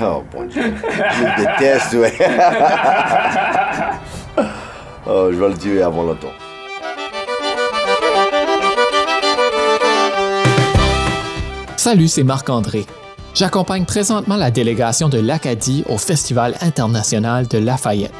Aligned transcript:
Oh, 0.00 0.24
bon 0.32 0.46
Dieu. 0.46 0.74
Je 0.82 1.24
le 1.24 1.36
déteste, 1.44 1.92
ouais. 1.94 2.12
oh, 5.06 5.28
je 5.30 5.36
vais 5.36 5.48
le 5.48 5.56
tuer 5.56 5.82
avant 5.82 6.02
le 6.04 6.16
temps. 6.16 6.32
Salut, 11.76 12.08
c'est 12.08 12.24
Marc-André. 12.24 12.86
J'accompagne 13.34 13.84
présentement 13.84 14.36
la 14.36 14.50
délégation 14.50 15.08
de 15.08 15.18
l'Acadie 15.18 15.84
au 15.88 15.98
Festival 15.98 16.56
international 16.60 17.46
de 17.46 17.58
Lafayette. 17.58 18.12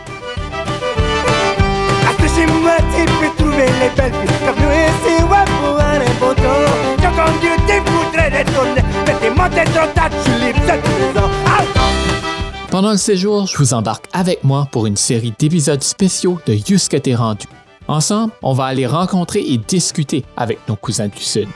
Pendant 12.70 12.90
le 12.90 12.96
séjour, 12.96 13.46
je 13.46 13.57
vous 13.57 13.72
embarque 13.72 14.07
avec 14.12 14.43
moi 14.43 14.66
pour 14.72 14.86
une 14.86 14.96
série 14.96 15.32
d'épisodes 15.39 15.82
spéciaux 15.82 16.40
de 16.46 16.54
Jusque 16.54 17.00
t'es 17.00 17.14
rendu. 17.14 17.46
Ensemble, 17.86 18.32
on 18.43 18.52
va 18.52 18.64
aller 18.64 18.86
rencontrer 18.86 19.40
et 19.40 19.58
discuter 19.58 20.25
avec 20.36 20.58
nos 20.68 20.75
cousins 20.75 21.08
du 21.08 21.22
Sud. 21.22 21.48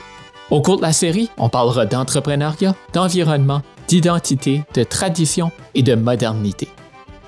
Au 0.50 0.62
cours 0.62 0.76
de 0.76 0.82
la 0.82 0.92
série, 0.92 1.28
on 1.36 1.48
parlera 1.48 1.86
d'entrepreneuriat, 1.86 2.74
d'environnement, 2.92 3.62
d'identité, 3.88 4.62
de 4.74 4.84
tradition 4.84 5.50
et 5.74 5.82
de 5.82 5.94
modernité. 5.94 6.68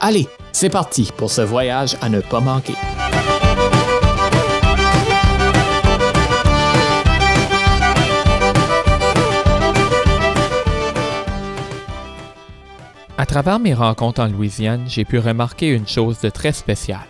Allez, 0.00 0.28
c'est 0.52 0.70
parti 0.70 1.10
pour 1.16 1.30
ce 1.30 1.42
voyage 1.42 1.96
à 2.00 2.08
ne 2.08 2.20
pas 2.20 2.40
manquer. 2.40 2.74
À 13.20 13.26
travers 13.26 13.58
mes 13.58 13.74
rencontres 13.74 14.22
en 14.22 14.28
Louisiane, 14.28 14.86
j'ai 14.88 15.04
pu 15.04 15.18
remarquer 15.18 15.68
une 15.68 15.86
chose 15.86 16.18
de 16.22 16.30
très 16.30 16.52
spéciale. 16.52 17.06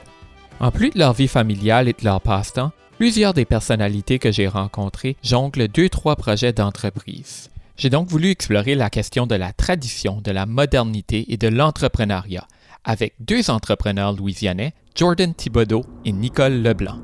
En 0.59 0.73
plus 0.73 0.91
de 0.91 0.99
leur 0.99 1.13
vie 1.13 1.29
familiale 1.29 1.87
et 1.87 1.93
de 1.93 2.05
leur 2.05 2.21
passe-temps, 2.21 2.73
plusieurs 2.99 3.33
des 3.33 3.45
personnalités 3.45 4.19
que 4.19 4.33
j'ai 4.33 4.49
rencontrées 4.49 5.17
jonglent 5.23 5.69
deux, 5.69 5.89
trois 5.89 6.17
projets 6.17 6.53
d'entreprise. 6.53 7.49
J'ai 7.77 7.91
donc 7.91 8.09
voulu 8.09 8.31
explorer 8.31 8.75
la 8.75 8.91
question 8.91 9.29
de 9.29 9.37
la 9.37 9.53
tradition, 9.53 10.21
de 10.21 10.33
la 10.33 10.47
modernité 10.47 11.33
et 11.33 11.37
de 11.37 11.47
l'entrepreneuriat 11.47 12.49
avec 12.83 13.15
deux 13.21 13.49
entrepreneurs 13.49 14.13
louisianais, 14.13 14.73
Jordan 14.97 15.33
Thibodeau 15.33 15.85
et 16.05 16.11
Nicole 16.11 16.61
Leblanc. 16.61 16.99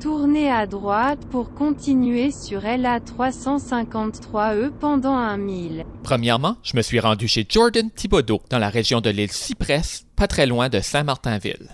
Tournez 0.00 0.50
à 0.50 0.66
droite 0.66 1.18
pour 1.30 1.52
continuer 1.52 2.30
sur 2.30 2.62
LA 2.62 3.00
353E 3.00 4.70
pendant 4.70 5.12
un 5.12 5.36
mille. 5.36 5.84
Premièrement, 6.02 6.56
je 6.62 6.74
me 6.74 6.80
suis 6.80 6.98
rendu 7.00 7.28
chez 7.28 7.44
Jordan 7.46 7.90
Thibodeau 7.90 8.40
dans 8.48 8.58
la 8.58 8.70
région 8.70 9.02
de 9.02 9.10
l'île 9.10 9.30
Cypress, 9.30 10.06
pas 10.16 10.26
très 10.26 10.46
loin 10.46 10.70
de 10.70 10.80
Saint-Martinville. 10.80 11.68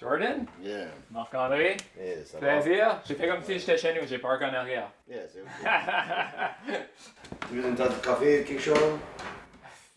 Jordan? 0.00 0.46
Yeah. 0.64 0.86
Marc-André? 1.12 1.76
Yeah, 1.96 2.24
ça 2.24 2.40
va. 2.40 2.60
Plaisir. 2.60 3.00
J'ai 3.06 3.14
fait 3.14 3.28
comme 3.28 3.42
si 3.44 3.60
j'étais 3.60 3.78
chez 3.78 3.94
nous, 3.94 4.08
j'ai 4.08 4.18
park 4.18 4.42
en 4.42 4.52
arrière. 4.52 4.90
Yeah, 5.08 5.20
c'est 5.32 5.42
ok. 5.42 5.48
Tu 7.50 7.56
veux 7.56 7.68
une 7.68 7.74
tasse 7.76 7.96
de 7.96 8.04
café, 8.04 8.44
quelque 8.48 8.62
chose? 8.62 8.98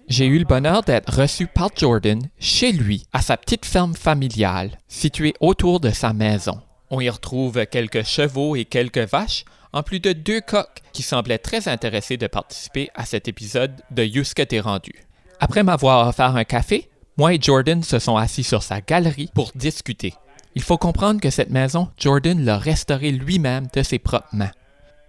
J'ai 0.09 0.25
eu 0.25 0.37
le 0.37 0.45
bonheur 0.45 0.83
d'être 0.83 1.21
reçu 1.21 1.47
par 1.47 1.69
Jordan 1.75 2.21
chez 2.37 2.71
lui, 2.73 3.05
à 3.13 3.21
sa 3.21 3.37
petite 3.37 3.65
ferme 3.65 3.93
familiale, 3.93 4.77
située 4.87 5.33
autour 5.39 5.79
de 5.79 5.91
sa 5.91 6.11
maison. 6.13 6.59
On 6.89 6.99
y 6.99 7.09
retrouve 7.09 7.65
quelques 7.65 8.03
chevaux 8.03 8.55
et 8.55 8.65
quelques 8.65 9.09
vaches, 9.09 9.45
en 9.71 9.81
plus 9.81 9.99
de 9.99 10.11
deux 10.11 10.41
coqs 10.41 10.81
qui 10.91 11.03
semblaient 11.03 11.37
très 11.37 11.67
intéressés 11.67 12.17
de 12.17 12.27
participer 12.27 12.89
à 12.95 13.05
cet 13.05 13.27
épisode 13.27 13.81
de 13.91 14.03
Yuska 14.03 14.45
t'es 14.45 14.59
rendu. 14.59 14.93
Après 15.39 15.63
m'avoir 15.63 16.07
offert 16.07 16.35
un 16.35 16.43
café, 16.43 16.89
moi 17.17 17.33
et 17.33 17.39
Jordan 17.41 17.81
se 17.81 17.97
sont 17.97 18.17
assis 18.17 18.43
sur 18.43 18.61
sa 18.61 18.81
galerie 18.81 19.31
pour 19.33 19.51
discuter. 19.55 20.13
Il 20.53 20.61
faut 20.61 20.77
comprendre 20.77 21.21
que 21.21 21.29
cette 21.29 21.49
maison, 21.49 21.89
Jordan 21.97 22.43
l'a 22.43 22.57
restaurée 22.57 23.11
lui-même 23.11 23.67
de 23.73 23.81
ses 23.81 23.99
propres 23.99 24.27
mains. 24.33 24.51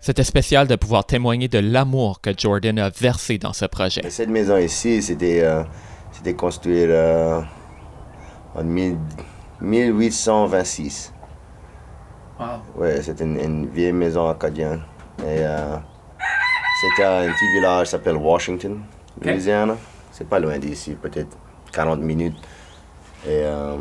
C'était 0.05 0.23
spécial 0.23 0.67
de 0.67 0.77
pouvoir 0.77 1.07
témoigner 1.07 1.49
de 1.49 1.61
l'amour 1.61 2.21
que 2.21 2.29
Jordan 2.37 2.79
a 2.79 2.91
versé 2.91 3.39
dans 3.39 3.55
ce 3.55 3.65
projet. 3.65 4.03
Cette 4.11 4.29
maison 4.29 4.59
ici, 4.59 5.01
c'était 5.01 5.41
euh, 5.43 5.63
c'était 6.13 6.35
construit 6.35 6.85
euh, 6.85 7.41
en 8.55 8.63
mille- 8.65 8.99
1826. 9.63 11.11
Wow. 12.39 12.47
Ouais, 12.77 13.01
c'était 13.01 13.25
une, 13.25 13.39
une 13.41 13.67
vieille 13.71 13.93
maison 13.95 14.29
acadienne. 14.29 14.83
Et 15.21 15.39
euh, 15.41 15.77
c'était 16.83 17.05
un 17.07 17.33
petit 17.33 17.49
village 17.55 17.85
qui 17.87 17.91
s'appelle 17.93 18.17
Washington, 18.19 18.83
Ok. 19.17 19.25
Louisiana. 19.25 19.75
C'est 20.13 20.29
pas 20.29 20.39
loin 20.39 20.59
d'ici, 20.59 20.93
peut-être 21.01 21.35
40 21.73 22.01
minutes. 22.01 22.37
Et 23.27 23.41
euh, 23.45 23.79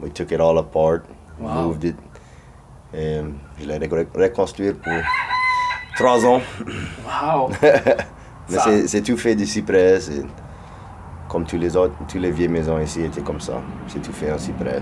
we 0.00 0.12
took 0.12 0.32
it 0.32 0.40
all 0.40 0.58
apart, 0.58 1.02
Wow. 1.38 1.68
moved 1.68 1.84
it. 1.84 1.96
Et 2.92 3.20
je 3.60 3.66
l'ai 3.68 3.78
reconstruit 4.14 4.72
pour 4.72 4.92
trois 5.96 6.24
ans. 6.26 6.40
Wow! 7.04 7.50
Mais 8.50 8.56
Ça- 8.56 8.86
c'est- 8.86 9.02
tout 9.02 9.16
fait 9.16 9.34
de 9.34 9.44
cyprès. 9.44 9.98
Comme 11.28 11.44
tous 11.44 11.58
les 11.58 11.76
autres, 11.76 11.94
toutes 12.08 12.20
les 12.20 12.30
vieilles 12.30 12.48
maisons 12.48 12.78
ici 12.80 13.02
étaient 13.02 13.20
comme 13.20 13.40
ça. 13.40 13.60
C'est 13.88 14.00
tout 14.00 14.12
fait 14.12 14.32
en 14.32 14.38
cyprès. 14.38 14.80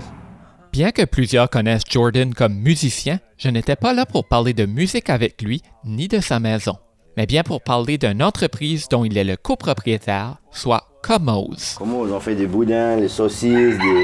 Bien 0.71 0.91
que 0.91 1.03
plusieurs 1.03 1.49
connaissent 1.49 1.83
Jordan 1.89 2.33
comme 2.33 2.53
musicien, 2.55 3.19
je 3.37 3.49
n'étais 3.49 3.75
pas 3.75 3.93
là 3.93 4.05
pour 4.05 4.27
parler 4.27 4.53
de 4.53 4.65
musique 4.65 5.09
avec 5.09 5.41
lui 5.41 5.61
ni 5.83 6.07
de 6.07 6.19
sa 6.19 6.39
maison, 6.39 6.77
mais 7.17 7.25
bien 7.25 7.43
pour 7.43 7.61
parler 7.63 7.97
d'une 7.97 8.21
entreprise 8.23 8.87
dont 8.89 9.03
il 9.03 9.17
est 9.17 9.23
le 9.23 9.35
copropriétaire, 9.37 10.37
soit 10.51 10.83
Como's. 11.01 11.77
Ils 11.81 12.13
ont 12.13 12.19
fait 12.19 12.35
des 12.35 12.47
boudins, 12.47 12.97
des 12.97 13.07
saucisses, 13.09 13.77
des... 13.77 14.03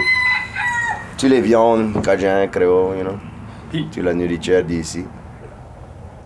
Tous 1.18 1.28
les 1.28 1.42
viandes, 1.42 2.02
cajun, 2.04 2.48
créole, 2.48 2.98
you 2.98 3.04
know. 3.04 3.18
Toute 3.74 3.98
la 3.98 4.14
nourriture 4.14 4.64
d'ici. 4.64 5.04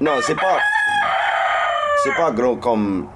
Non, 0.02 0.12
c'est 0.22 0.36
pas... 0.36 0.58
C'est 2.04 2.14
pas 2.16 2.30
gros 2.32 2.58
comme... 2.58 3.08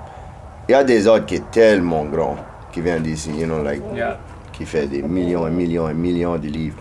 Il 0.69 0.71
y 0.71 0.75
a 0.75 0.83
des 0.85 1.05
autres 1.05 1.25
qui 1.25 1.37
sont 1.37 1.43
tellement 1.51 2.05
grands, 2.05 2.37
qui 2.71 2.79
viennent 2.79 3.03
d'ici, 3.03 3.29
you 3.37 3.45
know, 3.45 3.61
like... 3.61 3.81
Yeah. 3.93 4.17
qui 4.53 4.65
fait 4.65 4.87
des 4.87 5.01
millions 5.01 5.45
et 5.47 5.51
millions 5.51 5.89
et 5.89 5.93
millions 5.93 6.37
de 6.37 6.47
livres. 6.47 6.77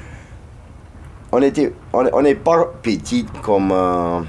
On 1.32 1.42
était, 1.42 1.72
on 1.92 2.04
pas 2.34 2.64
petit 2.82 3.24
comme, 3.42 3.70
euh, 3.72 4.20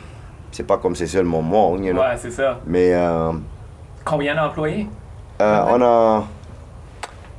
c'est 0.52 0.66
pas 0.66 0.78
comme 0.78 0.96
c'est 0.96 1.08
seulement 1.08 1.42
moi, 1.42 1.78
you 1.80 1.92
know. 1.92 2.02
Ouais, 2.02 2.16
c'est 2.18 2.32
ça. 2.32 2.60
Mais 2.66 2.94
euh, 2.94 3.34
Combien 4.06 4.36
d'employés? 4.36 4.88
euh, 5.42 5.64
on 5.70 5.82
a, 5.82 6.24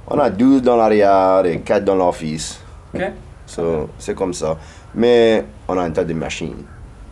on 0.08 0.18
a 0.18 0.30
12 0.30 0.62
dans 0.62 0.76
l'arrière 0.76 1.44
et 1.46 1.60
4 1.60 1.84
dans 1.84 1.96
l'office. 1.96 2.60
OK. 2.94 3.02
So, 3.46 3.88
c'est 3.98 4.14
comme 4.14 4.32
ça. 4.34 4.56
Mais 4.94 5.44
on 5.68 5.78
a 5.78 5.82
un 5.82 5.90
tas 5.90 6.04
de 6.04 6.14
machines. 6.14 6.64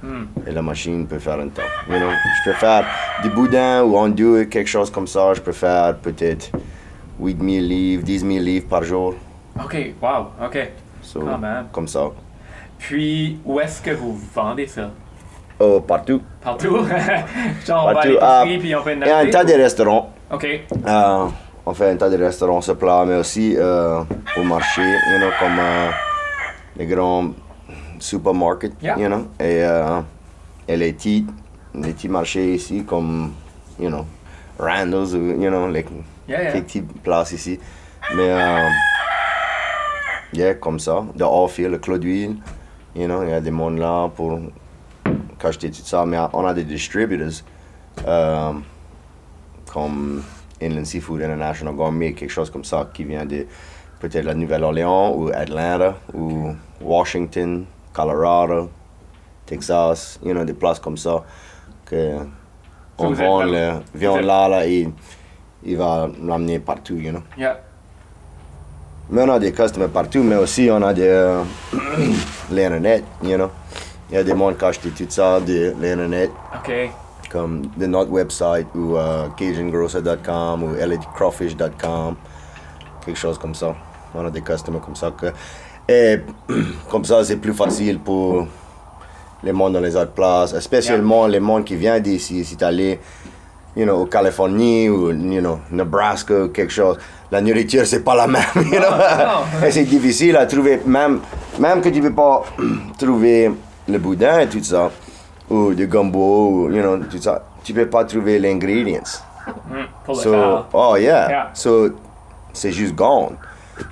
Hmm. 0.02 0.24
Et 0.46 0.52
la 0.52 0.62
machine 0.62 1.06
peut 1.06 1.18
faire 1.18 1.38
un 1.40 1.48
tas. 1.48 1.62
You 1.88 1.98
know? 1.98 2.10
Je 2.10 2.50
peux 2.50 2.56
faire 2.56 2.84
des 3.22 3.28
boudins 3.28 3.82
ou 3.82 3.96
andouille, 3.96 4.48
quelque 4.48 4.68
chose 4.68 4.90
comme 4.90 5.06
ça. 5.06 5.34
Je 5.34 5.40
peux 5.40 5.52
faire 5.52 5.96
peut-être 5.96 6.50
8000 7.20 7.68
livres, 7.68 8.02
10 8.02 8.20
000 8.20 8.30
livres 8.44 8.66
par 8.68 8.82
jour. 8.82 9.14
OK, 9.62 9.76
wow, 10.00 10.46
OK. 10.46 10.70
So. 11.02 11.20
Comme 11.72 11.88
ça. 11.88 12.10
Puis, 12.78 13.38
où 13.44 13.60
est-ce 13.60 13.82
que 13.82 13.90
vous 13.90 14.18
vendez 14.34 14.66
ça? 14.66 14.90
Oh, 15.58 15.80
partout. 15.80 16.22
Partout? 16.42 16.86
Genre, 17.66 17.86
on 17.86 17.92
va 17.92 18.00
à 18.00 18.04
l'épicerie, 18.06 18.18
Ah, 18.22 18.44
puis 18.58 18.74
on 18.74 18.82
fait 18.82 18.94
une 18.94 19.02
Il 19.02 19.08
y 19.08 19.10
a 19.10 19.18
un 19.18 19.26
tas 19.26 19.44
de 19.44 19.52
restaurants. 19.52 20.10
OK. 20.32 20.46
Euh, 20.86 21.26
on 21.66 21.74
fait 21.74 21.90
un 21.90 21.96
tas 21.96 22.08
de 22.08 22.16
restaurants 22.16 22.62
sur 22.62 22.78
plat, 22.78 23.04
mais 23.06 23.16
aussi 23.16 23.54
euh, 23.58 24.00
au 24.38 24.42
marché, 24.42 24.80
you 24.80 25.18
know, 25.18 25.28
comme 25.38 25.58
euh, 25.58 25.90
les 26.78 26.86
grands 26.86 27.30
supermarkets, 28.02 28.72
Yeah. 28.82 28.98
you 28.98 29.06
know, 29.08 29.26
et, 29.38 29.62
euh, 29.64 30.00
et 30.68 30.76
les 30.76 30.92
petits, 30.92 31.26
les 31.74 31.92
petits 31.92 32.08
marchés 32.08 32.54
ici, 32.54 32.84
comme, 32.84 33.32
you 33.78 33.88
know, 33.88 34.04
Randall's, 34.58 35.14
ou, 35.14 35.18
you 35.40 35.48
know, 35.50 35.68
les, 35.68 35.84
Yeah, 36.28 36.52
les 36.54 36.62
petites 36.62 37.02
places 37.02 37.32
ici. 37.32 37.58
Mais, 38.16 38.30
euh, 38.30 38.68
yeah, 40.32 40.54
comme 40.54 40.78
ça, 40.78 41.04
de 41.14 41.24
Hallfield, 41.24 41.72
le 41.72 41.78
Claudeville, 41.78 42.36
you 42.94 43.06
know, 43.06 43.22
il 43.22 43.30
y 43.30 43.32
a 43.32 43.40
des 43.40 43.50
mondes 43.50 43.78
là 43.78 44.08
pour 44.14 44.38
acheter 45.42 45.70
tout 45.70 45.82
ça, 45.84 46.04
mais 46.06 46.18
on 46.32 46.46
a 46.46 46.54
des 46.54 46.64
distributors. 46.64 47.42
euh, 48.06 48.52
comme 49.72 50.22
Inland 50.62 50.84
Seafood 50.84 51.22
International 51.22 51.74
Gourmet, 51.74 52.12
quelque 52.12 52.30
chose 52.30 52.50
comme 52.50 52.64
ça, 52.64 52.88
qui 52.92 53.04
vient 53.04 53.24
de 53.26 53.46
peut-être 54.00 54.24
la 54.24 54.34
Nouvelle-Orléans 54.34 55.12
ou 55.14 55.28
Atlanta 55.34 55.94
ou 56.14 56.52
Washington, 56.80 57.64
Colorado, 57.92 58.70
Texas, 59.46 60.18
you 60.22 60.32
know, 60.32 60.44
des 60.44 60.54
places 60.54 60.78
comme 60.78 60.96
ça 60.96 61.22
que 61.84 62.16
on 62.98 63.12
vend 63.12 63.44
le 63.44 63.80
viande 63.94 64.22
là, 64.22 64.48
là 64.48 64.66
et 64.66 64.88
il 65.62 65.76
va 65.76 66.08
l'amener 66.22 66.58
partout, 66.58 66.96
you 66.96 67.10
know. 67.10 67.22
Yeah. 67.36 67.60
Mais 69.10 69.22
on 69.22 69.30
a 69.30 69.38
des 69.38 69.52
customers 69.52 69.88
partout, 69.88 70.22
mais 70.22 70.36
aussi 70.36 70.68
on 70.70 70.82
a 70.82 70.94
des 70.94 71.08
euh, 71.08 71.42
l'internet, 72.50 73.04
you 73.22 73.36
know. 73.36 73.50
Il 74.10 74.16
y 74.16 74.18
a 74.18 74.24
des 74.24 74.34
monde 74.34 74.56
qui 74.56 74.64
achètent 74.64 74.94
tout 74.94 75.06
ça 75.08 75.40
de 75.40 75.74
l'internet. 75.80 76.30
OK. 76.54 76.72
comme 77.30 77.62
de 77.76 77.86
notre 77.86 78.10
website 78.10 78.66
ou 78.74 78.96
euh, 78.96 79.28
CajunGrosser.com 79.36 80.62
ou 80.64 80.74
LACrawfish.com, 80.74 82.16
quelque 83.04 83.18
chose 83.18 83.38
comme 83.38 83.54
ça. 83.54 83.74
On 84.14 84.26
a 84.26 84.30
des 84.30 84.42
customers 84.42 84.80
comme 84.80 84.96
ça. 84.96 85.12
Que, 85.12 85.26
et 85.90 86.20
comme 86.88 87.04
ça, 87.04 87.24
c'est 87.24 87.36
plus 87.36 87.52
facile 87.52 87.98
pour 87.98 88.46
les 89.42 89.52
mondes 89.52 89.72
dans 89.72 89.80
les 89.80 89.96
autres 89.96 90.12
places, 90.12 90.58
spécialement 90.60 91.26
les 91.26 91.40
mondes 91.40 91.64
qui 91.64 91.74
viennent 91.74 92.02
d'ici. 92.02 92.44
Si 92.44 92.56
tu 92.56 92.62
allé 92.64 93.00
you 93.76 93.84
know, 93.84 94.02
au 94.02 94.06
Californie 94.06 94.88
ou 94.88 95.10
you 95.10 95.40
know, 95.40 95.58
Nebraska 95.72 96.44
ou 96.44 96.48
quelque 96.48 96.72
chose, 96.72 96.96
la 97.32 97.40
nourriture, 97.40 97.86
c'est 97.86 98.04
pas 98.04 98.14
la 98.14 98.26
même. 98.28 98.42
You 98.56 98.78
know? 98.78 99.64
et 99.66 99.70
c'est 99.72 99.84
difficile 99.84 100.36
à 100.36 100.46
trouver, 100.46 100.80
même, 100.86 101.20
même 101.58 101.80
que 101.80 101.88
tu 101.88 102.00
peux 102.00 102.14
pas 102.14 102.44
trouver 102.98 103.50
le 103.88 103.98
boudin 103.98 104.40
et 104.40 104.46
tout 104.46 104.62
ça, 104.62 104.90
ou 105.48 105.74
du 105.74 105.88
gumbo, 105.88 106.50
ou 106.50 106.70
you 106.72 106.82
know, 106.82 106.98
tout 106.98 107.20
ça, 107.20 107.42
tu 107.64 107.72
peux 107.72 107.86
pas 107.86 108.04
trouver 108.04 108.38
les 108.38 108.52
ingredients. 108.52 109.02
Mm, 109.68 110.14
So, 110.14 110.34
oh 110.72 110.96
yeah. 110.96 111.28
Yeah. 111.28 111.50
So, 111.54 111.90
c'est 112.52 112.70
juste 112.72 112.94
gone. 112.94 113.36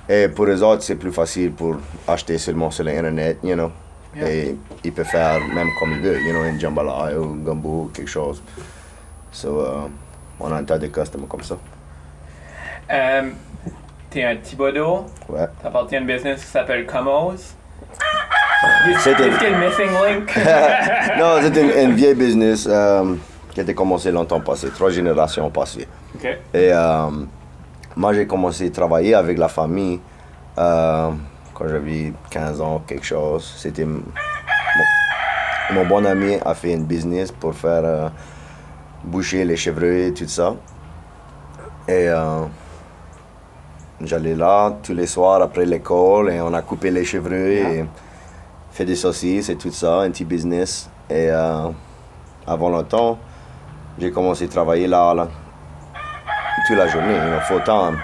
Et 0.07 0.27
pour 0.27 0.45
les 0.45 0.61
autres, 0.61 0.83
c'est 0.83 0.95
plus 0.95 1.11
facile 1.11 1.51
pour 1.51 1.77
acheter 2.07 2.37
seulement 2.37 2.71
sur 2.71 2.83
l'internet, 2.83 3.37
you 3.43 3.53
know. 3.55 3.71
Yeah. 4.15 4.27
Et 4.29 4.55
il 4.83 4.91
peut 4.91 5.03
faire 5.03 5.39
même 5.53 5.69
comme 5.79 5.91
il 5.91 5.99
veut, 6.01 6.19
you 6.21 6.31
know, 6.31 6.41
un 6.41 6.57
jambalaya 6.57 7.19
ou 7.19 7.33
un 7.33 7.37
gumbo, 7.43 7.91
quelque 7.93 8.09
chose. 8.09 8.41
So, 9.31 9.59
euh, 9.61 9.87
on 10.39 10.51
a 10.51 10.55
un 10.57 10.63
tas 10.63 10.79
de 10.79 10.87
customers 10.87 11.27
comme 11.27 11.43
ça. 11.43 11.55
Euh, 12.91 13.29
T'es 14.09 14.23
un 14.23 14.35
Thibodeau, 14.37 15.05
Ouais. 15.29 15.45
t'appartiens 15.61 15.99
à 15.99 16.01
une 16.01 16.07
business 16.07 16.41
qui 16.43 16.47
s'appelle 16.47 16.87
Comos. 16.87 17.33
Un- 18.63 18.91
a 18.91 19.49
le 19.49 19.67
missing 19.67 19.87
link? 19.87 20.35
non, 21.19 21.35
c'est 21.41 21.55
une, 21.61 21.89
une 21.91 21.95
vieille 21.95 22.15
business 22.15 22.67
euh, 22.69 23.15
qui 23.53 23.59
a 23.59 23.63
été 23.63 23.75
commencée 23.75 24.11
longtemps 24.11 24.41
passé, 24.41 24.69
trois 24.69 24.89
générations 24.89 25.49
passées. 25.51 25.87
ok. 26.15 26.37
Et 26.55 26.71
moi, 27.95 28.13
j'ai 28.13 28.27
commencé 28.27 28.67
à 28.67 28.69
travailler 28.69 29.13
avec 29.15 29.37
la 29.37 29.47
famille 29.47 29.99
euh, 30.57 31.09
quand 31.53 31.67
j'avais 31.67 32.13
15 32.29 32.61
ans, 32.61 32.81
quelque 32.85 33.05
chose. 33.05 33.55
C'était. 33.57 33.85
Mon, 35.71 35.85
bon 35.85 36.05
ami 36.05 36.35
a 36.43 36.53
fait 36.53 36.73
une 36.73 36.85
business 36.85 37.31
pour 37.31 37.53
faire 37.53 37.81
euh, 37.83 38.09
boucher 39.03 39.43
les 39.45 39.55
chevreuils 39.55 40.07
et 40.07 40.13
tout 40.13 40.27
ça. 40.27 40.55
Et 41.87 42.07
euh, 42.07 42.41
j'allais 44.01 44.35
là 44.35 44.77
tous 44.81 44.93
les 44.93 45.05
soirs 45.07 45.41
après 45.41 45.65
l'école 45.65 46.31
et 46.31 46.41
on 46.41 46.53
a 46.53 46.61
coupé 46.61 46.89
les 46.91 47.05
chevreuils 47.05 47.57
et 47.57 47.85
fait 48.71 48.85
des 48.85 48.95
saucisses 48.95 49.49
et 49.49 49.57
tout 49.57 49.71
ça, 49.71 50.01
un 50.01 50.09
petit 50.09 50.25
business. 50.25 50.89
Et 51.09 51.29
avant 51.29 52.69
longtemps, 52.69 53.19
j'ai 53.99 54.11
commencé 54.11 54.45
à 54.45 54.47
travailler 54.47 54.87
là, 54.87 55.13
là 55.13 55.27
toute 56.69 56.77
la 56.77 56.87
journée, 56.87 57.15
you 57.15 57.21
know, 57.31 57.39
full 57.47 57.63
time. 57.63 57.97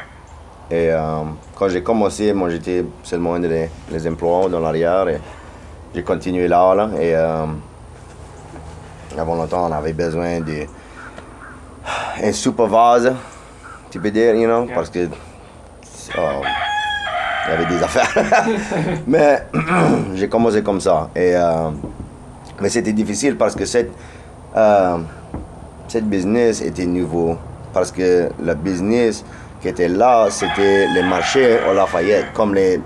Et 0.72 0.90
euh, 0.90 1.20
quand 1.54 1.70
j'ai 1.70 1.84
commencé, 1.84 2.34
moi 2.34 2.50
j'étais 2.50 2.84
seulement 3.04 3.36
un 3.36 3.40
des 3.40 3.70
les 3.92 4.08
emplois 4.08 4.50
dans 4.50 4.60
l'arrière 4.60 5.08
et 5.08 5.20
j'ai 5.94 6.02
continué 6.02 6.48
là, 6.48 6.74
là. 6.74 6.90
Et 7.00 7.16
euh, 7.16 7.46
avant 9.16 9.36
longtemps, 9.36 9.70
on 9.70 9.72
avait 9.72 9.94
besoin 9.94 10.40
de 10.40 10.66
un 12.24 12.32
supervisor, 12.32 13.14
tu 13.92 14.00
peux 14.00 14.10
dire, 14.10 14.34
you 14.34 14.48
know, 14.48 14.66
Yeah. 14.66 14.74
parce 14.74 14.90
que 14.90 15.08
oh, 16.18 16.22
il 17.46 17.52
y 17.52 17.54
avait 17.54 17.66
des 17.68 17.84
affaires. 17.84 18.46
Mais 19.08 19.46
j'ai 20.16 20.28
commencé 20.28 20.64
comme 20.64 20.82
ça. 20.82 21.12
Et, 21.16 21.36
euh, 21.36 21.70
mais 22.60 22.70
c'était 22.70 22.94
difficile 22.94 23.38
parce 23.38 23.54
que 23.54 23.66
cette, 23.66 23.92
cette 25.88 26.10
business 26.10 26.62
était 26.62 26.86
nouveau. 26.86 27.38
Parce 27.76 27.92
que 27.92 28.30
le 28.44 28.54
business 28.56 29.24
qui 29.62 29.68
était 29.68 29.90
là, 29.90 30.28
c'était 30.30 30.88
les 30.96 31.04
marchés 31.04 31.58
au 31.70 31.74
Lafayette, 31.74 32.28
comme 32.34 32.54
les, 32.56 32.80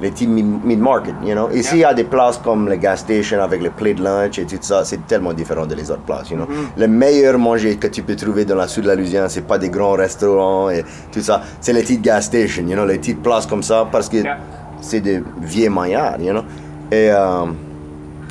les 0.00 0.10
petits 0.10 0.26
mi- 0.26 0.42
mid-market, 0.42 1.14
you 1.22 1.34
know. 1.34 1.50
Ici, 1.52 1.74
il 1.74 1.80
y 1.80 1.84
a 1.84 1.92
des 1.92 2.04
places 2.04 2.38
comme 2.38 2.66
les 2.68 2.78
gas 2.78 2.96
station 2.96 3.40
avec 3.42 3.60
les 3.62 3.68
plate 3.68 3.98
lunch 4.00 4.38
et 4.38 4.46
tout 4.46 4.56
ça, 4.60 4.84
c'est 4.84 5.06
tellement 5.06 5.34
différent 5.34 5.66
des 5.66 5.90
autres 5.90 6.00
places, 6.06 6.30
you 6.30 6.36
know. 6.36 6.46
Le 6.78 6.86
meilleur 6.88 7.38
manger 7.38 7.76
que 7.76 7.88
tu 7.88 8.02
peux 8.02 8.16
trouver 8.16 8.46
dans 8.46 8.56
la 8.56 8.68
sud 8.68 8.84
de 8.84 8.88
la 8.88 8.94
Louisiane, 8.94 9.28
c'est 9.28 9.46
pas 9.46 9.58
des 9.58 9.68
grands 9.68 9.92
restaurants 9.92 10.70
et 10.70 10.82
tout 11.12 11.20
ça, 11.20 11.42
c'est 11.60 11.74
les 11.74 11.82
petites 11.82 12.00
gas 12.02 12.22
stations, 12.22 12.66
you 12.66 12.74
know, 12.74 12.86
les 12.86 12.98
petites 12.98 13.22
places 13.22 13.46
comme 13.46 13.62
ça, 13.62 13.86
parce 13.92 14.08
que 14.08 14.16
Yeah. 14.16 14.38
c'est 14.80 15.00
des 15.00 15.22
vieux 15.42 15.68
maillards, 15.68 16.20
you 16.20 16.32
know. 16.32 16.42
Et 16.90 17.10
euh, 17.10 17.44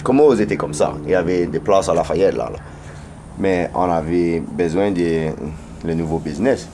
Comoz 0.03 0.41
était 0.41 0.57
comme 0.57 0.73
ça, 0.73 0.93
il 1.05 1.11
y 1.11 1.15
avait 1.15 1.45
des 1.45 1.59
places 1.59 1.89
à 1.89 1.93
Lafayette 1.93 2.35
là. 2.35 2.49
là 2.51 2.59
mais 3.39 3.71
on 3.73 3.89
avait 3.89 4.43
besoin 4.55 4.91
de 4.91 5.29
le 5.85 5.93
nouveau 5.93 6.19
business. 6.19 6.67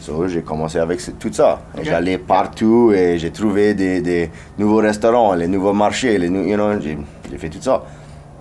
So, 0.00 0.28
j'ai 0.28 0.42
commencé 0.42 0.78
avec 0.78 1.00
tout 1.18 1.32
ça. 1.32 1.60
J'allais 1.82 2.18
partout 2.18 2.92
et 2.94 3.18
j'ai 3.18 3.30
trouvé 3.30 3.74
des, 3.74 4.00
des 4.00 4.30
nouveaux 4.58 4.76
restaurants, 4.76 5.34
les 5.34 5.48
nouveaux 5.48 5.72
marchés, 5.72 6.16
les 6.18 6.28
you 6.28 6.54
know, 6.54 6.78
j'ai 6.80 7.38
fait 7.38 7.48
tout 7.48 7.60
ça. 7.62 7.82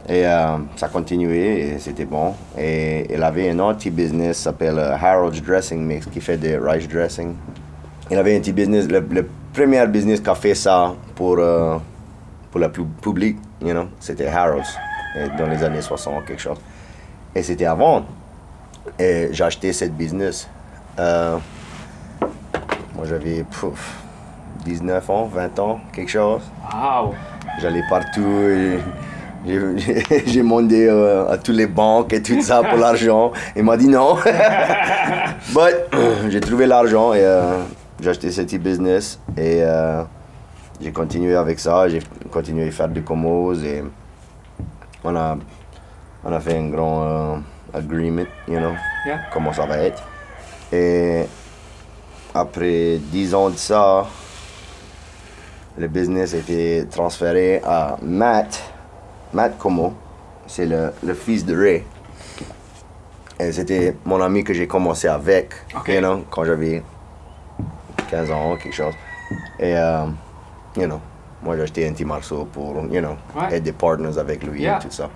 Et 0.07 0.27
euh, 0.27 0.57
ça 0.75 0.85
a 0.85 0.89
continué 0.89 1.69
et 1.69 1.79
c'était 1.79 2.05
bon. 2.05 2.33
Et 2.57 3.11
il 3.11 3.23
avait 3.23 3.49
un 3.49 3.57
autre 3.59 3.79
petit 3.79 3.89
business 3.89 4.37
qui 4.37 4.43
s'appelle 4.43 4.77
euh, 4.77 4.95
Harold's 4.95 5.41
Dressing 5.41 5.79
Mix 5.83 6.05
qui 6.05 6.21
fait 6.21 6.37
des 6.37 6.57
rice 6.57 6.87
dressing. 6.87 7.33
Il 8.11 8.17
avait 8.17 8.35
un 8.35 8.39
petit 8.39 8.51
business, 8.53 8.87
le, 8.87 8.99
le 9.09 9.27
premier 9.51 9.87
business 9.87 10.19
qui 10.19 10.29
a 10.29 10.35
fait 10.35 10.53
ça 10.53 10.93
pour, 11.15 11.37
euh, 11.39 11.77
pour 12.51 12.59
le 12.61 12.69
pu- 12.71 12.85
public, 13.01 13.37
you 13.63 13.71
know, 13.71 13.85
c'était 13.99 14.27
Harold's 14.27 14.75
euh, 15.17 15.27
dans 15.39 15.47
les 15.47 15.63
années 15.63 15.81
60, 15.81 16.25
quelque 16.27 16.41
chose. 16.41 16.59
Et 17.33 17.41
c'était 17.41 17.65
avant. 17.65 18.05
Et 18.99 19.29
j'ai 19.31 19.43
acheté 19.43 19.73
cette 19.73 19.95
business. 19.95 20.47
Euh, 20.99 21.37
moi, 22.95 23.05
j'avais 23.05 23.43
pouf, 23.43 23.95
19 24.65 25.09
ans, 25.09 25.25
20 25.33 25.59
ans, 25.59 25.79
quelque 25.91 26.09
chose. 26.11 26.41
Wow. 26.73 27.13
J'allais 27.59 27.83
partout. 27.89 28.21
et 28.21 28.79
j'ai- 29.45 30.21
demandé 30.37 30.87
euh, 30.87 31.29
à 31.29 31.37
tous 31.37 31.51
les 31.51 31.67
banques 31.67 32.13
et 32.13 32.21
tout 32.21 32.41
ça 32.41 32.63
pour 32.63 32.77
l'argent. 32.79 33.31
Il 33.55 33.63
m'a 33.63 33.77
dit 33.77 33.87
non. 33.87 34.15
But 35.53 35.75
j'ai 36.29 36.39
trouvé 36.39 36.65
l'argent 36.65 37.13
et 37.13 37.23
euh, 37.23 37.59
j'ai 38.01 38.09
acheté 38.09 38.31
ce 38.31 38.41
petit 38.41 38.57
business. 38.57 39.19
Et 39.37 39.59
euh, 39.61 40.03
j'ai 40.81 40.91
continué 40.91 41.35
avec 41.35 41.59
ça. 41.59 41.87
J'ai 41.89 42.01
continué 42.31 42.67
à 42.67 42.71
faire 42.71 42.87
du 42.89 43.01
commos 43.03 43.53
et 43.63 43.83
on 45.03 45.15
a, 45.15 45.37
on 46.23 46.31
a 46.33 46.39
fait 46.39 46.57
un 46.57 46.69
grand 46.69 47.39
agreement, 47.75 48.25
you 48.47 48.57
know, 48.59 48.73
Yeah. 49.05 49.19
comment 49.31 49.53
ça 49.53 49.65
va 49.65 49.77
être. 49.79 50.01
Et 50.71 51.25
après 52.33 52.97
10 53.11 53.35
ans 53.35 53.49
de 53.49 53.57
ça, 53.57 54.05
le 55.77 55.87
business 55.87 56.33
a 56.33 56.37
été 56.37 56.85
transféré 56.89 57.61
à 57.63 57.97
Matt, 58.01 58.61
Matt 59.33 59.57
Como, 59.57 59.93
c'est 60.47 60.65
le, 60.65 60.91
le 61.03 61.13
fils 61.13 61.45
de 61.45 61.55
Ray. 61.55 61.83
Et 63.39 63.51
c'était 63.51 63.95
mon 64.05 64.21
ami 64.21 64.43
que 64.43 64.53
j'ai 64.53 64.67
commencé 64.67 65.07
avec, 65.09 65.49
you 65.87 65.99
know, 65.99 66.23
quand 66.31 66.45
j'avais 66.45 66.81
15 68.09 68.31
ans, 68.31 68.55
quelque 68.55 68.73
chose. 68.73 68.93
Et, 69.59 69.75
euh, 69.77 70.05
you 70.77 70.85
know, 70.85 71.01
moi 71.43 71.57
j'ai 71.57 71.63
acheté 71.63 71.87
un 71.87 71.91
petit 71.91 72.05
morceau 72.05 72.45
pour, 72.45 72.75
you 72.89 73.01
know, 73.01 73.17
Ouais. 73.35 73.57
être 73.57 73.63
des 73.63 73.73
partners 73.73 74.17
avec 74.17 74.43
lui 74.43 74.61
Yeah. 74.61 74.77
et 74.77 74.81
tout 74.83 74.91
ça. 74.91 75.09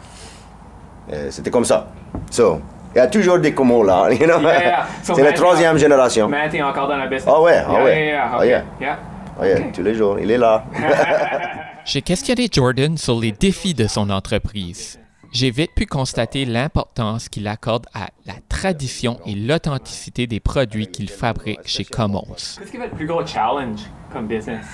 Et 1.11 1.31
C'était 1.31 1.49
comme 1.51 1.65
ça. 1.65 1.87
So, 2.31 2.61
il 2.95 2.97
y 2.97 3.01
a 3.01 3.07
toujours 3.07 3.39
des 3.39 3.53
Como 3.53 3.83
là, 3.83 4.09
you 4.11 4.25
know? 4.25 4.39
Yeah, 4.41 4.61
yeah. 4.63 4.87
So 5.03 5.13
c'est 5.15 5.23
la 5.23 5.33
troisième 5.33 5.77
génération. 5.77 6.27
Matt 6.27 6.53
est 6.53 6.61
encore 6.61 6.87
dans 6.87 6.97
la 6.97 7.07
business. 7.07 7.25
Ah 7.35 7.41
ouais, 7.41 7.57
ah 7.65 7.71
Yeah, 7.71 7.83
ouais. 7.83 7.95
Yeah, 7.95 8.05
yeah, 8.05 8.29
Ah 8.33 8.37
ok. 8.39 8.45
yeah. 8.45 8.63
Yeah. 8.81 8.97
Oh 9.41 9.45
yeah, 9.45 9.59
tous 9.73 9.83
les 9.83 9.95
jours, 9.95 10.19
il 10.19 10.29
est 10.31 10.37
là. 10.37 10.63
J'ai 11.85 12.01
questionné 12.01 12.47
Jordan 12.51 12.97
sur 12.97 13.19
les 13.19 13.31
défis 13.31 13.73
de 13.73 13.87
son 13.87 14.09
entreprise. 14.09 14.99
J'ai 15.31 15.49
vite 15.51 15.71
pu 15.75 15.85
constater 15.85 16.43
l'importance 16.45 17.29
qu'il 17.29 17.47
accorde 17.47 17.85
à 17.93 18.07
la 18.25 18.33
tradition 18.49 19.19
et 19.25 19.35
l'authenticité 19.35 20.25
des 20.27 20.39
produits 20.39 20.87
qu'il 20.87 21.09
fabrique 21.09 21.59
chez 21.65 21.85
Commons. 21.85 22.25
Qu'est-ce 22.35 22.71
qui 22.71 22.77
va 22.77 22.85
être 22.85 22.91
le 22.91 22.97
plus 22.97 23.05
gros 23.07 23.25
challenge 23.25 23.79
comme 24.11 24.25
business? 24.27 24.65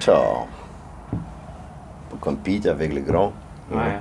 Ciao. 0.00 0.46
Pour 2.08 2.18
compétir 2.20 2.72
avec 2.72 2.92
les 2.92 3.00
grands. 3.00 3.32
you 3.70 3.76
know, 3.76 3.82
Ouais. 3.84 3.98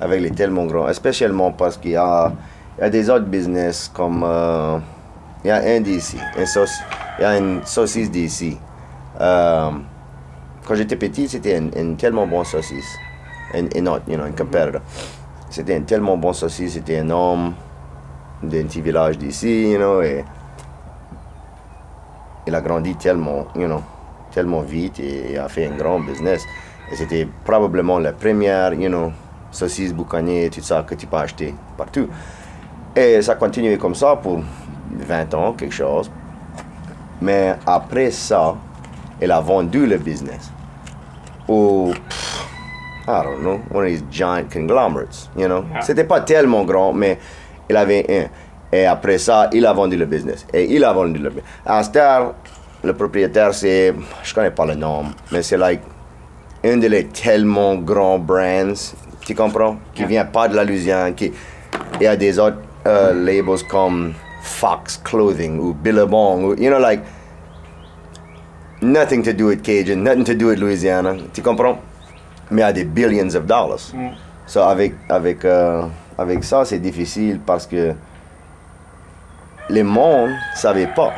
Avec 0.00 0.20
les 0.20 0.30
tellement 0.30 0.66
grands. 0.66 0.92
Spécialement 0.92 1.52
parce 1.52 1.76
qu'il 1.76 1.92
y 1.92 1.96
a, 1.96 2.32
des 2.90 3.10
autres 3.10 3.24
business 3.26 3.90
comme. 3.92 4.22
euh, 4.24 4.78
il 5.44 5.48
y 5.48 5.50
a 5.50 5.56
un 5.58 5.80
d'ici. 5.80 6.18
Il 6.36 7.22
y 7.22 7.24
a 7.24 7.38
une 7.38 7.64
saucisse 7.64 8.10
d'ici. 8.10 8.58
Euh, 9.20 9.70
quand 10.66 10.74
j'étais 10.74 10.96
petit, 10.96 11.28
c'était 11.28 11.56
une, 11.56 11.96
tellement 11.96 12.26
bonne 12.26 12.44
saucisse. 12.44 12.98
Une, 13.54 13.88
autre, 13.88 14.02
you 14.08 14.16
know, 14.16 14.26
une 14.26 14.34
competitor. 14.34 14.80
C'était 15.48 15.76
une 15.76 15.84
tellement 15.84 16.16
bonne 16.16 16.34
saucisse. 16.34 16.72
C'était 16.72 16.98
un 16.98 17.10
homme 17.10 17.54
d'un 18.42 18.64
petit 18.64 18.80
village 18.80 19.18
d'ici, 19.18 19.70
you 19.70 19.78
know, 19.78 20.02
et 20.02 20.24
il 22.46 22.54
a 22.54 22.60
grandi 22.60 22.96
tellement, 22.96 23.46
you 23.54 23.66
know, 23.66 23.82
tellement 24.32 24.62
vite 24.62 25.00
et 25.00 25.38
a 25.38 25.48
fait 25.48 25.66
un 25.66 25.76
grand 25.76 26.00
business. 26.00 26.42
Et 26.90 26.96
c'était 26.96 27.28
probablement 27.44 27.98
la 27.98 28.12
première, 28.12 28.74
you 28.74 28.88
know, 28.88 29.12
saucisse 29.56 29.92
boucanier 29.92 30.46
et 30.46 30.50
tout 30.50 30.62
ça 30.62 30.84
que 30.86 30.94
tu 30.94 31.06
peux 31.06 31.16
acheter 31.16 31.54
partout. 31.76 32.08
Et 32.94 33.20
ça 33.22 33.32
a 33.32 33.34
continué 33.36 33.76
comme 33.78 33.94
ça 33.94 34.16
pour 34.16 34.40
20 34.92 35.34
ans, 35.34 35.52
quelque 35.52 35.74
chose. 35.74 36.10
Mais 37.20 37.56
après 37.66 38.10
ça, 38.10 38.54
elle 39.20 39.32
a 39.32 39.40
vendu 39.40 39.86
le 39.86 39.98
business 39.98 40.50
pff, 41.46 42.48
I 43.08 43.22
don't 43.22 43.42
know, 43.42 43.62
one 43.70 43.84
of 43.84 43.90
these 43.90 44.02
giant 44.10 44.50
conglomerates, 44.50 45.28
you 45.36 45.46
know? 45.46 45.64
Yeah. 45.72 45.80
C'était 45.80 46.04
pas 46.04 46.20
tellement 46.20 46.64
grand, 46.64 46.92
mais 46.92 47.18
il 47.68 47.76
avait 47.76 48.04
un. 48.08 48.28
Et 48.72 48.84
après 48.84 49.18
ça, 49.18 49.48
il 49.52 49.64
a 49.64 49.72
vendu 49.72 49.96
le 49.96 50.06
business. 50.06 50.44
Et 50.52 50.74
il 50.74 50.84
a 50.84 50.92
vendu 50.92 51.20
le 51.20 51.30
business. 51.30 51.90
Heure, 51.96 52.34
le 52.82 52.92
propriétaire, 52.94 53.54
c'est, 53.54 53.94
je 54.22 54.34
connais 54.34 54.50
pas 54.50 54.66
le 54.66 54.74
nom, 54.74 55.04
mais 55.30 55.42
c'est 55.42 55.56
like 55.56 55.80
un 56.64 56.78
de 56.78 56.88
les 56.88 57.06
tellement 57.06 57.76
grands 57.76 58.18
brands, 58.18 58.94
tu 59.26 59.34
comprends, 59.34 59.76
qui 59.92 60.04
vient 60.04 60.24
pas 60.24 60.46
de 60.46 60.54
la 60.54 60.64
Louisiane, 60.64 61.14
qui, 61.14 61.32
il 62.00 62.02
y 62.02 62.06
a 62.06 62.16
des 62.16 62.38
autres 62.38 62.58
euh, 62.86 63.12
labels 63.12 63.66
comme 63.68 64.14
Fox 64.40 65.00
Clothing 65.02 65.58
ou 65.58 65.74
Billabong, 65.74 66.44
ou, 66.44 66.54
you 66.54 66.70
know, 66.70 66.78
like, 66.78 67.02
nothing 68.80 69.24
to 69.24 69.32
do 69.32 69.46
with 69.46 69.62
Cajun, 69.62 69.96
nothing 69.96 70.24
to 70.24 70.34
do 70.34 70.46
with 70.46 70.60
Louisiana, 70.60 71.16
tu 71.34 71.42
comprends? 71.42 71.78
Mais 72.52 72.62
il 72.62 72.64
y 72.64 72.68
a 72.68 72.72
des 72.72 72.84
billions 72.84 73.34
of 73.34 73.46
dollars. 73.46 73.92
Mm. 73.92 74.10
So, 74.46 74.60
avec, 74.60 74.94
avec, 75.08 75.44
euh, 75.44 75.82
avec 76.16 76.44
ça, 76.44 76.64
c'est 76.64 76.78
difficile 76.78 77.40
parce 77.44 77.66
que 77.66 77.94
les 79.68 79.82
monde 79.82 80.30
ne 80.30 80.56
savaient 80.56 80.86
pas 80.86 81.12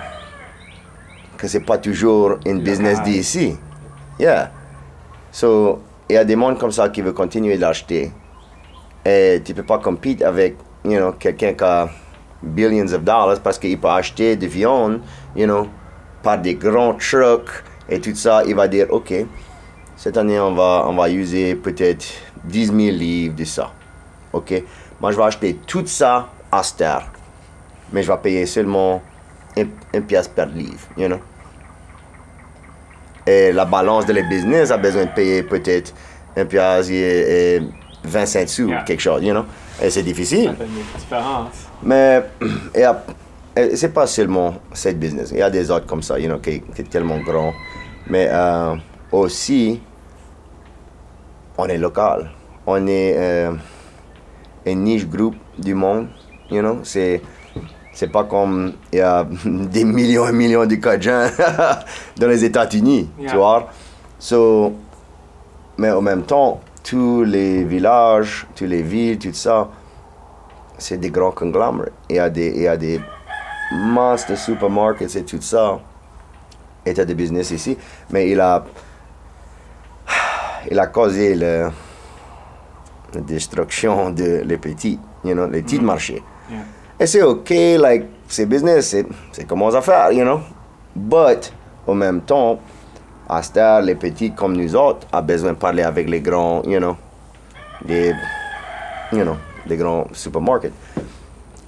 que 1.36 1.46
c'est 1.46 1.60
pas 1.60 1.76
toujours 1.76 2.38
une 2.46 2.60
business 2.62 3.02
d'ici. 3.02 3.58
Yeah. 4.18 4.50
So, 5.30 5.82
il 6.08 6.14
y 6.14 6.16
a 6.16 6.24
des 6.24 6.36
mondes 6.36 6.58
comme 6.58 6.72
ça 6.72 6.88
qui 6.88 7.02
veulent 7.02 7.14
continuer 7.14 7.58
d'acheter. 7.58 8.10
Et 9.04 9.40
tu 9.44 9.54
peux 9.54 9.62
pas 9.62 9.78
compter 9.78 10.24
avec, 10.24 10.56
you 10.84 10.96
know, 10.96 11.12
quelqu'un 11.12 11.52
qui 11.52 11.64
a 11.64 11.88
billions 12.42 12.92
of 12.92 13.02
dollars 13.02 13.40
parce 13.40 13.58
qu'il 13.58 13.78
peut 13.78 13.88
acheter 13.88 14.36
de 14.36 14.46
viande, 14.46 15.00
you 15.36 15.46
know, 15.46 15.66
par 16.22 16.38
des 16.38 16.54
grands 16.54 16.94
trucks 16.94 17.62
et 17.88 18.00
tout 18.00 18.14
ça. 18.14 18.42
Il 18.46 18.54
va 18.54 18.68
dire, 18.68 18.86
OK, 18.90 19.12
cette 19.96 20.16
année, 20.16 20.38
on 20.40 20.54
va, 20.54 20.84
on 20.86 20.94
va 20.94 21.10
user 21.10 21.54
peut-être 21.54 22.06
10 22.44 22.66
000 22.66 22.78
livres 22.96 23.34
de 23.34 23.44
ça. 23.44 23.70
OK? 24.32 24.62
Moi, 25.00 25.12
je 25.12 25.16
vais 25.16 25.24
acheter 25.24 25.58
tout 25.66 25.86
ça 25.86 26.28
à 26.50 26.62
Star. 26.62 27.04
Mais 27.92 28.02
je 28.02 28.10
vais 28.10 28.18
payer 28.18 28.46
seulement 28.46 29.02
un 29.56 30.00
pièce 30.02 30.28
par 30.28 30.46
livre, 30.46 30.86
you 30.96 31.08
know? 31.08 31.18
Et 33.28 33.52
la 33.52 33.64
balance 33.66 34.06
de 34.06 34.12
les 34.14 34.22
business 34.22 34.70
a 34.70 34.78
besoin 34.78 35.04
de 35.04 35.10
payer 35.10 35.42
peut-être 35.42 35.92
un 36.36 36.46
pièce 36.46 36.88
et, 36.88 37.56
et 37.56 37.62
25 38.04 38.48
sous, 38.48 38.68
Yeah. 38.68 38.82
quelque 38.86 39.00
chose, 39.02 39.22
you 39.22 39.32
know? 39.32 39.44
Et 39.82 39.90
c'est 39.90 40.02
difficile. 40.02 40.46
Ça 40.46 40.54
fait 40.54 40.64
une 40.64 40.98
différence. 40.98 41.66
Mais 41.82 42.22
et 42.74 43.76
c'est 43.76 43.92
pas 43.92 44.06
seulement 44.06 44.54
cette 44.72 44.98
business. 44.98 45.30
Il 45.32 45.38
y 45.38 45.42
a 45.42 45.50
des 45.50 45.70
autres 45.70 45.86
comme 45.86 46.02
ça, 46.02 46.18
you 46.18 46.26
know, 46.28 46.38
qui, 46.38 46.60
qui 46.74 46.80
est 46.82 46.88
tellement 46.90 47.18
grand. 47.18 47.52
Mais 48.08 48.28
euh, 48.30 48.74
aussi, 49.12 49.80
on 51.58 51.66
est 51.66 51.76
local. 51.78 52.30
On 52.66 52.86
est 52.86 53.14
euh, 53.18 53.52
un 54.66 54.74
niche 54.74 55.06
groupe 55.06 55.34
du 55.58 55.74
monde, 55.74 56.06
you 56.50 56.60
know. 56.60 56.78
C'est 56.82 57.20
c'est 57.98 58.12
pas 58.12 58.22
comme 58.22 58.74
il 58.92 58.98
y 59.00 59.02
a 59.02 59.26
des 59.44 59.82
millions 59.84 60.28
et 60.28 60.32
millions 60.32 60.64
de 60.66 60.76
Cajuns 60.76 61.30
dans 62.16 62.28
les 62.28 62.44
États-Unis, 62.44 63.10
Yeah. 63.18 63.30
tu 63.30 63.36
vois. 63.36 63.70
So, 64.20 64.72
mais 65.76 65.90
en 65.90 66.00
même 66.00 66.22
temps, 66.22 66.60
tous 66.84 67.24
les 67.24 67.64
villages, 67.64 68.46
toutes 68.54 68.68
les 68.68 68.82
villes, 68.82 69.18
tout 69.18 69.32
ça, 69.32 69.68
c'est 70.78 70.98
des 70.98 71.10
grands 71.10 71.32
conglomerates. 71.32 71.90
Il 72.08 72.16
y 72.16 72.18
a 72.20 72.30
des, 72.30 72.52
il 72.54 72.62
y 72.62 72.68
a 72.68 72.76
des 72.76 73.00
monster 73.72 74.36
supermarkets 74.36 75.16
et 75.16 75.24
tout 75.24 75.40
ça. 75.42 75.80
Et 76.86 76.94
tu 76.94 77.00
as 77.00 77.04
des 77.04 77.14
business 77.16 77.50
ici. 77.50 77.76
Mais 78.10 78.30
il 78.30 78.38
a, 78.40 78.64
il 80.70 80.78
a 80.78 80.86
causé 80.86 81.34
le- 81.34 81.70
la 83.14 83.20
destruction 83.22 84.10
de 84.10 84.42
les 84.44 84.58
petits, 84.58 85.00
you 85.24 85.32
know, 85.34 85.48
les 85.48 85.62
petits 85.62 85.80
marchés. 85.80 86.22
Yeah. 86.48 86.58
Et 87.00 87.06
c'est 87.06 87.22
OK, 87.22 87.50
like, 87.78 88.06
c'est 88.26 88.46
business, 88.46 88.96
c'est, 89.32 89.44
comment 89.46 89.70
ça 89.70 89.80
faire, 89.80 90.10
you 90.10 90.24
know? 90.24 90.40
But, 90.96 91.52
en 91.86 91.94
même 91.94 92.22
temps, 92.22 92.58
à 93.28 93.40
heure, 93.56 93.82
les 93.82 93.94
petits 93.94 94.32
comme 94.32 94.56
nous 94.56 94.74
autres, 94.74 95.06
a 95.12 95.22
besoin 95.22 95.52
de 95.52 95.58
parler 95.58 95.84
avec 95.84 96.08
les 96.08 96.20
grands, 96.20 96.62
you 96.64 96.78
know, 96.78 96.96
des, 97.84 98.12
you 99.12 99.22
know, 99.22 99.36
des 99.64 99.76
grands 99.76 100.08
supermarkets. 100.12 100.72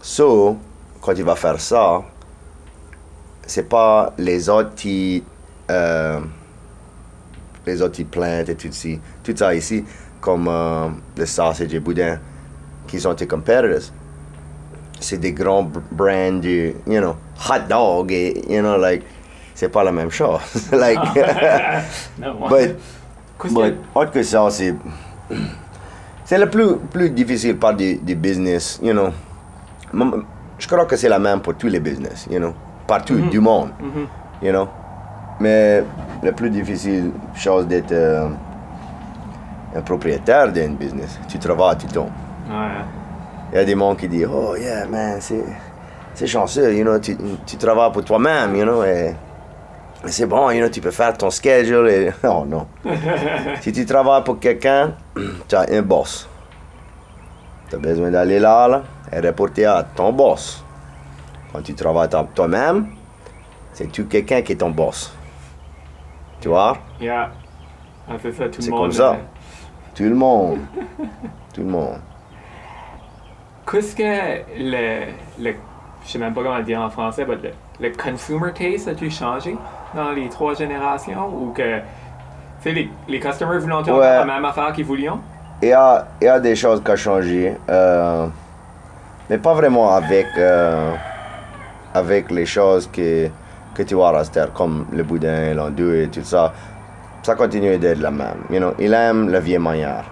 So, 0.02 0.56
quand 1.00 1.12
il 1.12 1.24
va 1.24 1.36
faire 1.36 1.60
ça, 1.60 2.02
c'est 3.46 3.68
pas 3.68 4.12
les 4.18 4.48
autres 4.48 4.74
qui, 4.74 5.22
euh, 5.70 6.18
les 7.66 7.80
autres 7.82 7.94
qui 7.94 8.04
plantent 8.04 8.48
et 8.48 8.56
tout, 8.56 8.70
tout 9.22 9.36
ça 9.36 9.54
ici, 9.54 9.84
comme 10.20 10.48
euh, 10.48 10.88
le 11.16 11.24
sausage 11.24 11.72
et 11.72 11.78
boudin, 11.78 12.18
qui 12.88 12.98
sont 12.98 13.14
tes 13.14 13.28
competitors 13.28 13.92
c'est 15.00 15.18
des 15.18 15.32
grands 15.32 15.64
br- 15.64 15.80
brands 15.90 16.38
du, 16.40 16.74
you 16.86 17.00
know, 17.00 17.16
hot 17.48 17.60
dog 17.68 18.12
et, 18.12 18.44
you 18.48 18.60
know, 18.60 18.76
like, 18.76 19.02
c'est 19.54 19.68
pas 19.68 19.82
la 19.84 19.92
même 19.92 20.10
chose. 20.10 20.40
like, 20.72 20.98
Non, 22.18 22.34
but, 22.48 22.76
autre 23.94 24.10
que 24.12 24.22
ça, 24.22 24.46
c'est, 24.50 24.74
c'est 26.24 26.38
le 26.38 26.48
plus, 26.48 26.76
plus 26.92 27.10
difficile 27.10 27.56
par 27.56 27.74
du, 27.74 27.96
du 27.96 28.14
business, 28.14 28.78
you 28.82 28.92
know. 28.92 29.10
Je 30.58 30.66
crois 30.68 30.84
que 30.84 30.96
c'est 30.96 31.08
la 31.08 31.18
même 31.18 31.40
pour 31.40 31.54
tous 31.54 31.68
les 31.68 31.80
business, 31.80 32.26
you 32.30 32.38
know, 32.38 32.52
partout 32.86 33.16
du 33.30 33.40
monde, 33.40 33.70
you 34.42 34.50
know. 34.52 34.68
Mais 35.40 35.82
le 36.22 36.32
plus 36.32 36.50
difficile 36.50 37.10
chose 37.34 37.66
d'être 37.66 37.92
euh, 37.92 38.28
un 39.74 39.80
propriétaire 39.80 40.52
d'un 40.52 40.70
business, 40.72 41.18
tu 41.28 41.38
travailles 41.38 41.76
temps. 41.92 42.10
Ouais. 42.50 42.99
Il 43.52 43.56
y 43.56 43.58
a 43.58 43.64
des 43.64 43.76
gens 43.76 43.94
qui 43.94 44.08
disent 44.08 44.28
Oh, 44.32 44.54
yeah, 44.56 44.86
man, 44.86 45.18
c'est, 45.20 45.44
c'est 46.14 46.26
chanceux, 46.26 46.74
you 46.74 46.82
know, 46.84 46.98
tu, 46.98 47.16
tu 47.46 47.56
travailles 47.56 47.92
pour 47.92 48.04
toi-même, 48.04 48.54
you 48.54 48.62
know, 48.64 48.84
et, 48.84 49.14
et 50.06 50.10
c'est 50.10 50.26
bon, 50.26 50.50
you 50.50 50.60
know, 50.60 50.68
tu 50.68 50.80
peux 50.80 50.90
faire 50.90 51.16
ton 51.16 51.30
schedule. 51.30 51.88
Et, 51.88 52.12
oh 52.24 52.44
non. 52.46 52.66
si 53.60 53.72
tu 53.72 53.84
travailles 53.84 54.22
pour 54.24 54.38
quelqu'un, 54.38 54.92
tu 55.48 55.54
as 55.54 55.66
un 55.70 55.82
boss. 55.82 56.28
Tu 57.68 57.76
as 57.76 57.78
besoin 57.78 58.10
d'aller 58.10 58.38
là, 58.38 58.66
là 58.68 58.82
et 59.12 59.20
reporter 59.20 59.64
à 59.66 59.82
ton 59.82 60.12
boss. 60.12 60.64
Quand 61.52 61.62
tu 61.62 61.74
travailles 61.74 62.08
toi-même, 62.34 62.86
c'est 63.72 63.90
tu 63.90 64.04
quelqu'un 64.04 64.42
qui 64.42 64.52
est 64.52 64.56
ton 64.56 64.70
boss. 64.70 65.12
Tu 66.40 66.48
vois? 66.48 66.78
Yeah. 67.00 67.30
Ah, 68.08 68.14
c'est 68.22 68.32
ça, 68.32 68.44
tout 68.48 68.56
le 68.58 68.62
C'est 68.62 68.70
monde. 68.70 68.80
comme 68.80 68.92
ça. 68.92 69.16
Tout 69.94 70.04
le 70.04 70.14
monde. 70.14 70.58
Tout 71.52 71.60
le 71.62 71.66
monde. 71.68 71.98
Qu'est-ce 73.70 73.94
que 73.94 74.02
le, 74.58 75.12
le. 75.42 75.54
Je 76.04 76.10
sais 76.12 76.18
même 76.18 76.32
pas 76.32 76.42
comment 76.42 76.56
le 76.56 76.64
dire 76.64 76.80
en 76.80 76.88
français, 76.90 77.26
mais 77.28 77.36
le, 77.36 77.50
le 77.88 77.94
consumer 77.94 78.52
taste 78.52 78.88
a-tu 78.88 79.10
changé 79.10 79.54
dans 79.94 80.10
les 80.12 80.28
trois 80.28 80.54
générations 80.54 81.28
ou 81.28 81.52
que. 81.52 81.80
Les, 82.64 82.90
les 83.08 83.20
customers 83.20 83.58
voulaient 83.58 83.90
Ouais. 83.90 84.00
la 84.00 84.24
même 84.26 84.44
affaire 84.44 84.72
qu'ils 84.72 84.84
voulaient? 84.84 85.08
Il 85.62 85.68
y 85.68 85.72
a, 85.72 86.06
il 86.20 86.24
y 86.24 86.28
a 86.28 86.38
des 86.40 86.54
choses 86.54 86.82
qui 86.82 86.90
ont 86.90 86.96
changé, 86.96 87.54
euh, 87.70 88.26
mais 89.28 89.38
pas 89.38 89.54
vraiment 89.54 89.94
avec, 89.94 90.26
euh, 90.36 90.92
avec 91.94 92.30
les 92.30 92.44
choses 92.46 92.86
que, 92.90 93.28
que 93.74 93.82
tu 93.82 93.94
vois 93.94 94.12
heure, 94.36 94.52
comme 94.52 94.86
le 94.92 95.02
boudin, 95.02 95.54
l'andouille 95.54 96.02
et 96.02 96.08
tout 96.08 96.22
ça. 96.22 96.52
Ça 97.22 97.34
continue 97.34 97.78
d'être 97.78 98.00
la 98.00 98.10
même. 98.10 98.44
You 98.50 98.58
know, 98.58 98.74
il 98.78 98.92
aime 98.92 99.30
le 99.30 99.38
vieille 99.38 99.58
manière. 99.58 100.04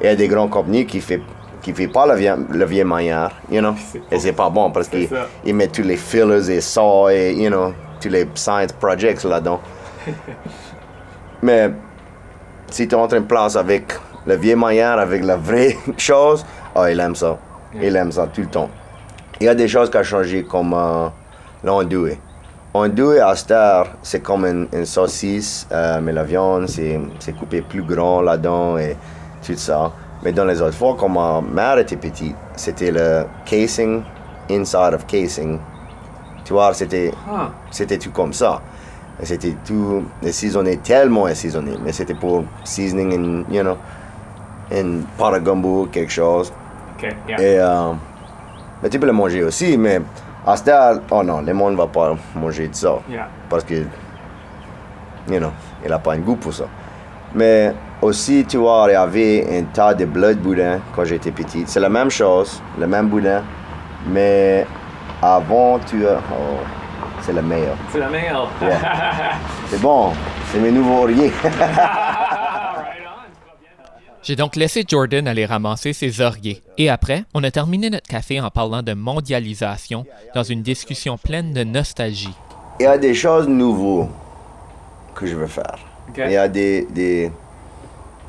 Il 0.00 0.06
y 0.06 0.08
a 0.08 0.16
des 0.16 0.28
grandes 0.28 0.50
compagnies 0.50 0.86
qui 0.86 1.00
font 1.00 1.20
qui 1.64 1.72
fait 1.72 1.88
pas 1.88 2.06
le 2.06 2.14
vieille, 2.14 2.34
le 2.50 2.64
vieille 2.66 2.84
manière, 2.84 3.30
you 3.50 3.60
know, 3.60 3.74
et 4.12 4.18
c'est 4.18 4.34
pas 4.34 4.50
bon 4.50 4.70
parce 4.70 4.86
qu'ils 4.86 5.08
ils 5.46 5.54
mettent 5.54 5.72
tous 5.72 5.82
les 5.82 5.96
fillers 5.96 6.50
et 6.50 6.60
ça 6.60 6.82
et, 7.10 7.32
you 7.34 7.48
know, 7.48 7.72
tous 8.00 8.10
les 8.10 8.28
science 8.34 8.72
projects 8.72 9.24
là-dedans. 9.24 9.60
Mais 11.42 11.70
si 12.70 12.86
tu 12.86 12.94
entres 12.94 13.16
en 13.16 13.22
place 13.22 13.56
avec 13.56 13.94
la 14.26 14.36
vieille 14.36 14.56
manière, 14.56 14.98
avec 14.98 15.24
la 15.24 15.36
vraie 15.36 15.74
chose, 15.96 16.44
ah, 16.74 16.90
il 16.90 17.00
aime 17.00 17.14
ça. 17.14 17.38
Il 17.80 17.96
aime 17.96 18.12
ça 18.12 18.28
tout 18.32 18.42
le 18.42 18.46
temps. 18.48 18.68
Il 19.40 19.46
y 19.46 19.48
a 19.48 19.54
des 19.54 19.66
choses 19.66 19.90
qui 19.90 19.96
ont 19.96 20.02
changé 20.02 20.44
comme 20.44 20.74
euh, 20.74 21.08
l'andouille. 21.64 22.18
Andouille 22.74 23.20
à 23.20 23.34
heure, 23.52 23.86
c'est 24.02 24.20
comme 24.20 24.44
une, 24.44 24.68
une 24.72 24.84
saucisse, 24.84 25.66
euh, 25.72 26.00
mais 26.02 26.12
la 26.12 26.24
viande, 26.24 26.68
c'est 26.68 27.00
c'est 27.20 27.32
coupé 27.32 27.62
plus 27.62 27.82
grand 27.82 28.20
là-dedans 28.20 28.76
et 28.76 28.96
tout 29.46 29.56
ça. 29.56 29.92
Mais 30.24 30.32
dans 30.32 30.44
les 30.46 30.60
autres 30.62 30.76
fois, 30.76 30.96
quand 30.98 31.08
ma 31.08 31.40
mère 31.42 31.78
était 31.78 31.96
petite, 31.96 32.34
c'était 32.56 32.90
le 32.90 33.24
casing, 33.44 34.02
inside 34.50 34.94
of 34.94 35.06
casing. 35.06 35.58
Tu 36.44 36.52
vois, 36.52 36.72
c'était 36.74 37.12
Ah. 37.30 37.48
c'était 37.70 37.98
tout 37.98 38.10
comme 38.10 38.32
ça. 38.32 38.60
Et 39.22 39.26
C'était 39.26 39.54
tout 39.64 40.02
assaisonné, 40.26 40.78
tellement 40.78 41.26
assaisonné. 41.26 41.72
Mais 41.84 41.92
c'était 41.92 42.14
pour 42.14 42.44
seasoning 42.64 43.12
in, 43.48 43.54
you 43.54 43.62
know, 43.62 43.76
in 44.72 45.02
pot 45.16 45.34
of 45.34 45.42
gumbo, 45.44 45.86
quelque 45.92 46.10
chose. 46.10 46.52
Ok, 46.96 47.14
yeah. 47.28 47.40
Et, 47.40 47.58
euh, 47.60 47.92
Mais 48.82 48.90
tu 48.90 48.98
peux 48.98 49.06
le 49.06 49.12
manger 49.12 49.42
aussi, 49.44 49.78
mais 49.78 50.00
à 50.46 50.56
cette 50.56 50.68
heure, 50.68 51.00
oh 51.10 51.22
non, 51.22 51.40
le 51.42 51.54
monde 51.54 51.72
ne 51.72 51.76
va 51.78 51.86
pas 51.86 52.14
manger 52.34 52.68
de 52.68 52.74
ça. 52.74 52.98
Yeah. 53.08 53.28
Parce 53.48 53.64
que, 53.64 53.74
you 55.30 55.38
know, 55.38 55.52
il 55.82 55.88
n'a 55.90 55.98
pas 55.98 56.12
un 56.14 56.18
goût 56.18 56.36
pour 56.36 56.52
ça. 56.52 56.64
Mais 57.34 57.72
aussi, 58.04 58.44
tu 58.46 58.58
vois, 58.58 58.86
il 58.88 58.92
y 58.92 58.96
avait 58.96 59.58
un 59.58 59.64
tas 59.64 59.94
de 59.94 60.04
blood 60.04 60.38
boudin 60.38 60.80
quand 60.94 61.04
j'étais 61.04 61.30
petit. 61.32 61.64
C'est 61.66 61.80
la 61.80 61.88
même 61.88 62.10
chose, 62.10 62.60
le 62.78 62.86
même 62.86 63.08
boudin. 63.08 63.42
Mais 64.06 64.66
avant, 65.22 65.78
tu 65.80 66.06
as. 66.06 66.18
Oh, 66.32 66.58
c'est 67.22 67.32
le 67.32 67.42
meilleur. 67.42 67.76
C'est 67.90 67.98
la 67.98 68.08
meilleure. 68.10 68.48
Yeah. 68.60 68.78
C'est 69.68 69.80
bon, 69.80 70.12
c'est 70.52 70.60
mes 70.60 70.70
nouveaux 70.70 71.06
bien. 71.08 71.30
J'ai 74.22 74.36
donc 74.36 74.56
laissé 74.56 74.84
Jordan 74.86 75.26
aller 75.28 75.44
ramasser 75.46 75.92
ses 75.92 76.20
oreillers. 76.20 76.62
Et 76.78 76.88
après, 76.88 77.24
on 77.34 77.42
a 77.44 77.50
terminé 77.50 77.90
notre 77.90 78.06
café 78.08 78.40
en 78.40 78.50
parlant 78.50 78.82
de 78.82 78.94
mondialisation 78.94 80.06
dans 80.34 80.42
une 80.42 80.62
discussion 80.62 81.18
pleine 81.18 81.52
de 81.52 81.64
nostalgie. 81.64 82.34
Il 82.80 82.84
y 82.84 82.86
a 82.86 82.96
des 82.98 83.14
choses 83.14 83.48
nouveaux 83.48 84.08
que 85.14 85.26
je 85.26 85.34
veux 85.36 85.46
faire. 85.46 85.76
Il 86.16 86.30
y 86.30 86.36
a 86.36 86.48
des, 86.48 86.86
des- 86.90 87.30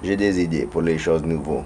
j'ai 0.06 0.16
des 0.16 0.42
idées 0.42 0.68
pour 0.70 0.82
les 0.82 0.98
choses 0.98 1.24
nouveaux. 1.24 1.64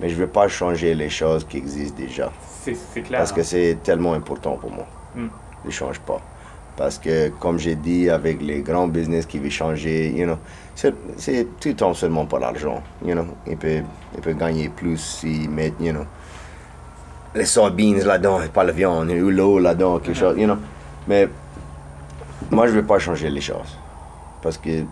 Mais 0.00 0.08
je 0.08 0.14
ne 0.14 0.20
veux 0.20 0.26
pas 0.26 0.48
changer 0.48 0.94
les 0.94 1.10
choses 1.10 1.44
qui 1.44 1.58
existent 1.58 1.98
déjà. 1.98 2.32
C'est 2.62 3.02
clair. 3.02 3.18
Parce 3.20 3.32
que 3.32 3.42
c'est 3.42 3.78
tellement 3.82 4.14
important 4.14 4.56
pour 4.56 4.70
moi. 4.70 4.86
Mm. 5.14 5.26
Je 5.64 5.68
ne 5.68 5.72
change 5.72 6.00
pas. 6.00 6.20
Parce 6.76 6.98
que, 6.98 7.28
comme 7.28 7.58
j'ai 7.58 7.74
dit, 7.74 8.08
avec 8.08 8.40
les 8.40 8.62
grands 8.62 8.88
business 8.88 9.26
qui 9.26 9.38
veulent 9.38 9.50
changer, 9.50 10.10
you 10.10 10.24
know, 10.24 10.38
c'est 10.74 11.46
tout 11.60 11.68
le 11.68 11.74
temps 11.74 11.92
seulement 11.92 12.24
pour 12.24 12.38
l'argent. 12.38 12.82
You 13.04 13.14
know. 13.14 13.26
il, 13.46 13.56
peut, 13.56 13.82
il 14.14 14.20
peut 14.20 14.32
gagner 14.32 14.70
plus 14.70 14.96
s'il 14.96 15.50
met 15.50 15.72
you 15.78 15.92
know, 15.92 16.04
les 17.34 17.44
là-dedans, 18.04 18.42
et 18.42 18.48
pas 18.48 18.64
la 18.64 18.72
viande, 18.72 19.10
ou 19.10 19.30
l'eau 19.30 19.58
là-dedans, 19.58 19.98
quelque 19.98 20.18
chose. 20.18 20.38
You 20.38 20.46
know. 20.46 20.56
Mais 21.06 21.28
moi, 22.50 22.66
je 22.66 22.72
ne 22.72 22.80
veux 22.80 22.86
pas 22.86 22.98
changer 22.98 23.28
les 23.28 23.40
choses. 23.40 23.78
Parce 24.40 24.56
que 24.56 24.84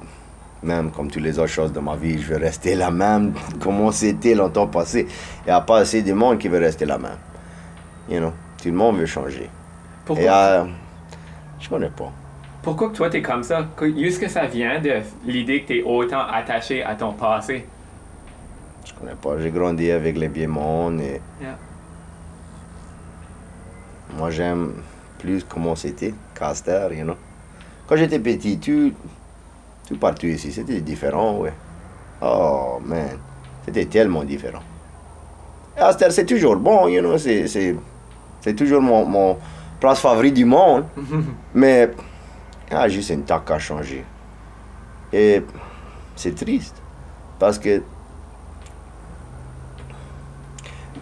même 0.62 0.90
comme 0.90 1.10
toutes 1.10 1.22
les 1.22 1.38
autres 1.38 1.48
choses 1.52 1.72
de 1.72 1.80
ma 1.80 1.96
vie, 1.96 2.20
je 2.20 2.26
veux 2.34 2.36
rester 2.38 2.74
la 2.74 2.90
même 2.90 3.32
comme 3.60 3.90
c'était 3.92 4.34
longtemps 4.34 4.66
passé. 4.66 5.06
Il 5.44 5.46
n'y 5.46 5.52
a 5.52 5.60
pas 5.60 5.78
assez 5.78 6.02
de 6.02 6.12
monde 6.12 6.38
qui 6.38 6.48
veut 6.48 6.58
rester 6.58 6.84
la 6.84 6.98
même. 6.98 7.16
You 8.08 8.18
know, 8.18 8.32
tout 8.62 8.68
le 8.68 8.74
monde 8.74 8.98
veut 8.98 9.06
changer. 9.06 9.48
Pourquoi, 10.04 10.24
Et 10.24 10.28
euh, 10.28 10.64
je 11.60 11.68
connais 11.68 11.90
pas. 11.90 12.10
pourquoi 12.62 12.90
que 12.90 12.96
toi, 12.96 13.08
t'es 13.08 13.22
comme 13.22 13.42
ça? 13.42 13.66
Est-ce 13.80 14.18
que 14.18 14.28
ça 14.28 14.46
vient 14.46 14.80
de 14.80 14.94
l'idée 15.24 15.62
que 15.62 15.68
t'es 15.68 15.82
autant 15.82 16.22
attaché 16.26 16.82
à 16.82 16.94
ton 16.94 17.12
passé? 17.12 17.66
Je 18.84 18.92
connais 18.94 19.14
pas. 19.14 19.38
J'ai 19.40 19.50
grandi 19.50 19.90
avec 19.90 20.16
les 20.18 20.28
vieux 20.28 20.48
mondes 20.48 21.00
et 21.00 21.20
Yeah. 21.40 21.56
moi 24.16 24.30
j'aime 24.30 24.72
plus 25.18 25.44
comment 25.44 25.74
c'était 25.76 26.12
Caster, 26.34 26.88
you 26.92 27.04
know. 27.04 27.14
Quand 27.86 27.96
j'étais 27.96 28.18
petit, 28.18 28.58
tout, 28.58 28.92
tout 29.90 29.96
partout 29.96 30.26
ici, 30.26 30.52
c'était 30.52 30.80
différent, 30.80 31.38
ouais. 31.38 31.52
Oh 32.22 32.78
man, 32.84 33.18
c'était 33.64 33.86
tellement 33.86 34.22
différent. 34.22 34.62
Caster, 35.76 36.10
c'est 36.10 36.26
toujours 36.26 36.54
bon, 36.56 36.86
you 36.86 37.00
know, 37.00 37.18
c'est, 37.18 37.74
toujours 38.56 38.80
mon, 38.80 39.04
mon 39.04 39.36
place 39.80 39.98
favori 39.98 40.30
du 40.30 40.44
monde. 40.44 40.84
Mais 41.54 41.90
il 42.70 42.74
y 42.74 42.76
a 42.76 42.88
juste 42.88 43.10
un 43.10 43.20
tas 43.22 43.42
à 43.48 43.58
changer. 43.58 44.04
Et 45.12 45.42
c'est 46.14 46.36
triste. 46.36 46.76
Parce 47.40 47.58
que 47.58 47.82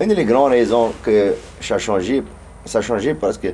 une 0.01 0.15
des 0.15 0.25
grandes 0.25 0.53
raisons 0.53 0.95
que 1.03 1.35
ça 1.61 1.75
a 1.75 1.79
changé, 1.79 2.23
ça 2.65 2.79
a 2.79 2.83
changé 2.83 3.13
parce 3.13 3.37
que 3.37 3.49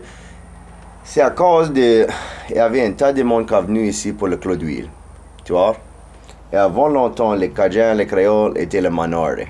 c'est 1.02 1.22
à 1.22 1.30
cause 1.30 1.72
de. 1.72 2.06
Il 2.50 2.56
y 2.56 2.58
avait 2.60 2.86
un 2.86 2.92
tas 2.92 3.12
de 3.12 3.22
monde 3.24 3.48
qui 3.48 3.54
est 3.54 3.62
venu 3.62 3.88
ici 3.88 4.12
pour 4.12 4.28
le 4.28 4.36
clos 4.36 4.54
d'huile. 4.54 4.90
Tu 5.44 5.52
vois? 5.52 5.76
Et 6.52 6.56
avant 6.56 6.88
longtemps, 6.88 7.34
les 7.34 7.50
Cajuns, 7.50 7.94
les 7.94 8.06
Créoles 8.06 8.56
étaient 8.58 8.80
les 8.80 8.90
minorité. 8.90 9.48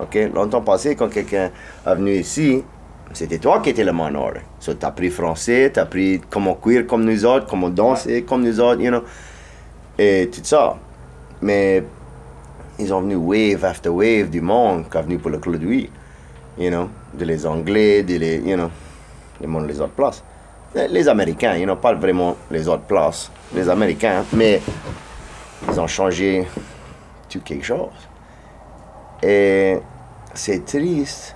OK? 0.00 0.18
Longtemps 0.34 0.62
passé, 0.62 0.96
quand 0.96 1.08
quelqu'un 1.08 1.50
est 1.86 1.94
venu 1.94 2.12
ici, 2.12 2.62
c'était 3.12 3.38
toi 3.38 3.60
qui 3.60 3.70
étais 3.70 3.84
le 3.84 3.92
minorité. 3.92 4.40
So, 4.58 4.74
tu 4.74 4.84
as 4.84 4.88
appris 4.88 5.10
français, 5.10 5.70
tu 5.72 5.78
as 5.78 5.84
appris 5.84 6.20
comment 6.28 6.54
cuire 6.54 6.86
comme 6.86 7.04
nous 7.04 7.24
autres, 7.24 7.46
comment 7.46 7.70
danser 7.70 8.22
comme 8.22 8.42
nous 8.42 8.60
autres, 8.60 8.80
you 8.80 8.90
know? 8.90 9.02
Et 9.98 10.28
tout 10.32 10.40
ça. 10.42 10.76
Mais 11.40 11.82
ils 12.78 12.92
ont 12.92 13.00
venu 13.00 13.14
wave 13.16 13.64
after 13.64 13.88
wave 13.88 14.28
du 14.28 14.40
monde 14.40 14.84
qui 14.90 14.98
est 14.98 15.02
venu 15.02 15.18
pour 15.18 15.30
le 15.30 15.38
d'huile. 15.38 15.88
You 16.58 16.70
know? 16.70 16.88
De 17.14 17.24
les 17.24 17.46
Anglais, 17.46 18.02
de 18.02 18.16
les, 18.16 18.38
you 18.38 18.56
know, 18.56 18.70
le 19.40 19.46
monde 19.46 19.68
les 19.68 19.80
autres 19.80 19.92
places. 19.92 20.22
Les 20.76 20.88
les 20.88 21.08
Américains, 21.08 21.56
you 21.56 21.64
know, 21.64 21.76
pas 21.76 21.94
vraiment 21.94 22.36
les 22.50 22.68
autres 22.68 22.82
places. 22.82 23.30
Les 23.54 23.66
Américains, 23.66 24.24
mais 24.34 24.60
ils 25.66 25.80
ont 25.80 25.86
changé 25.86 26.46
tout 27.30 27.40
quelque 27.40 27.64
chose. 27.64 27.88
Et 29.22 29.78
c'est 30.34 30.66
triste 30.66 31.34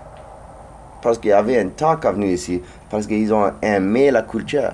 parce 1.03 1.17
qu'il 1.17 1.31
y 1.31 1.33
avait 1.33 1.59
un 1.59 1.69
temps 1.69 1.97
qui 1.97 2.07
est 2.07 2.13
venu 2.13 2.27
ici, 2.35 2.61
parce 2.91 3.07
qu'ils 3.07 3.33
ont 3.33 3.51
aimé 3.63 4.11
la 4.11 4.21
culture. 4.21 4.73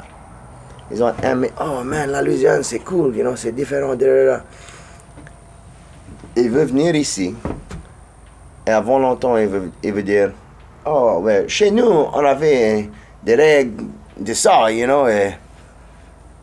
Ils 0.91 1.01
ont 1.01 1.13
aimé, 1.23 1.53
oh 1.61 1.85
man, 1.85 2.11
la 2.11 2.21
Louisiane 2.21 2.65
c'est 2.65 2.81
cool, 2.81 3.15
you 3.17 3.23
know, 3.23 3.37
c'est 3.37 3.53
différent. 3.53 3.95
da, 3.95 4.05
da, 4.05 4.25
da. 4.25 4.45
Il 6.35 6.51
veut 6.51 6.65
venir 6.65 6.97
ici. 6.97 7.37
Et 8.67 8.71
avant 8.71 8.99
longtemps, 8.99 9.37
il 9.37 9.47
veut, 9.47 9.71
il 9.85 9.93
veut 9.93 10.03
dire, 10.03 10.33
oh 10.85 11.21
ouais, 11.23 11.45
chez 11.47 11.71
nous, 11.71 11.85
on 11.85 12.25
avait 12.25 12.91
des 13.23 13.37
règles 13.37 13.85
de 14.19 14.35
ça, 14.35 14.71
you 14.71 14.87
know, 14.87 15.07
et 15.09 15.35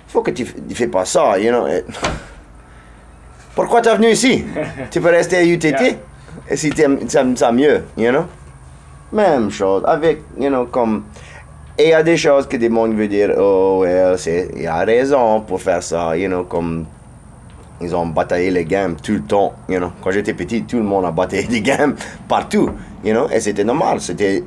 faut 0.08 0.22
que 0.22 0.32
tu 0.32 0.44
ne 0.70 0.74
fais 0.76 0.88
pas 0.88 1.06
ça, 1.06 1.38
you 1.40 1.50
know. 1.52 1.68
et- 1.68 1.84
Pourquoi 3.56 3.82
tu 3.82 3.90
es 3.90 3.96
venu 3.96 4.08
ici? 4.12 4.44
tu 4.92 5.00
peux 5.02 5.10
rester 5.10 5.38
à 5.38 5.44
UTT? 5.44 5.64
Yeah. 5.64 5.94
Et 6.50 6.58
si 6.58 6.70
tu 6.72 6.82
aimes 6.82 7.38
ça 7.38 7.52
mieux, 7.52 7.84
you 7.98 8.10
know? 8.12 8.26
Même 9.12 9.52
chose, 9.52 9.84
avec, 9.86 10.22
you 10.40 10.50
know, 10.50 10.66
comme... 10.66 11.04
Et 11.78 11.86
il 11.86 11.90
y 11.90 11.94
a 11.94 12.04
des 12.04 12.18
choses 12.18 12.48
que 12.48 12.58
des 12.58 12.70
monde 12.70 12.94
veut 12.96 13.08
dire, 13.08 13.32
oh, 13.38 13.80
well, 13.82 14.16
il 14.56 14.68
a 14.68 14.78
raison 14.84 15.42
pour 15.42 15.62
faire 15.62 15.82
ça, 15.84 16.16
you 16.18 16.28
know, 16.28 16.44
comme... 16.44 16.86
Ils 17.82 17.94
ont 17.96 18.06
bataillé 18.08 18.50
les 18.50 18.64
gammes 18.66 18.96
tout 18.96 19.14
le 19.14 19.22
temps, 19.22 19.54
you 19.68 19.78
know? 19.78 19.92
Quand 20.02 20.12
j'étais 20.12 20.34
petit, 20.34 20.64
tout 20.64 20.78
le 20.78 20.84
monde 20.84 21.06
a 21.06 21.12
bataillé 21.12 21.44
des 21.48 21.62
gammes 21.62 21.96
partout, 22.28 22.70
you 23.04 23.14
know? 23.14 23.28
Et 23.32 23.40
c'était 23.40 23.64
normal, 23.64 24.00
c'était 24.02 24.44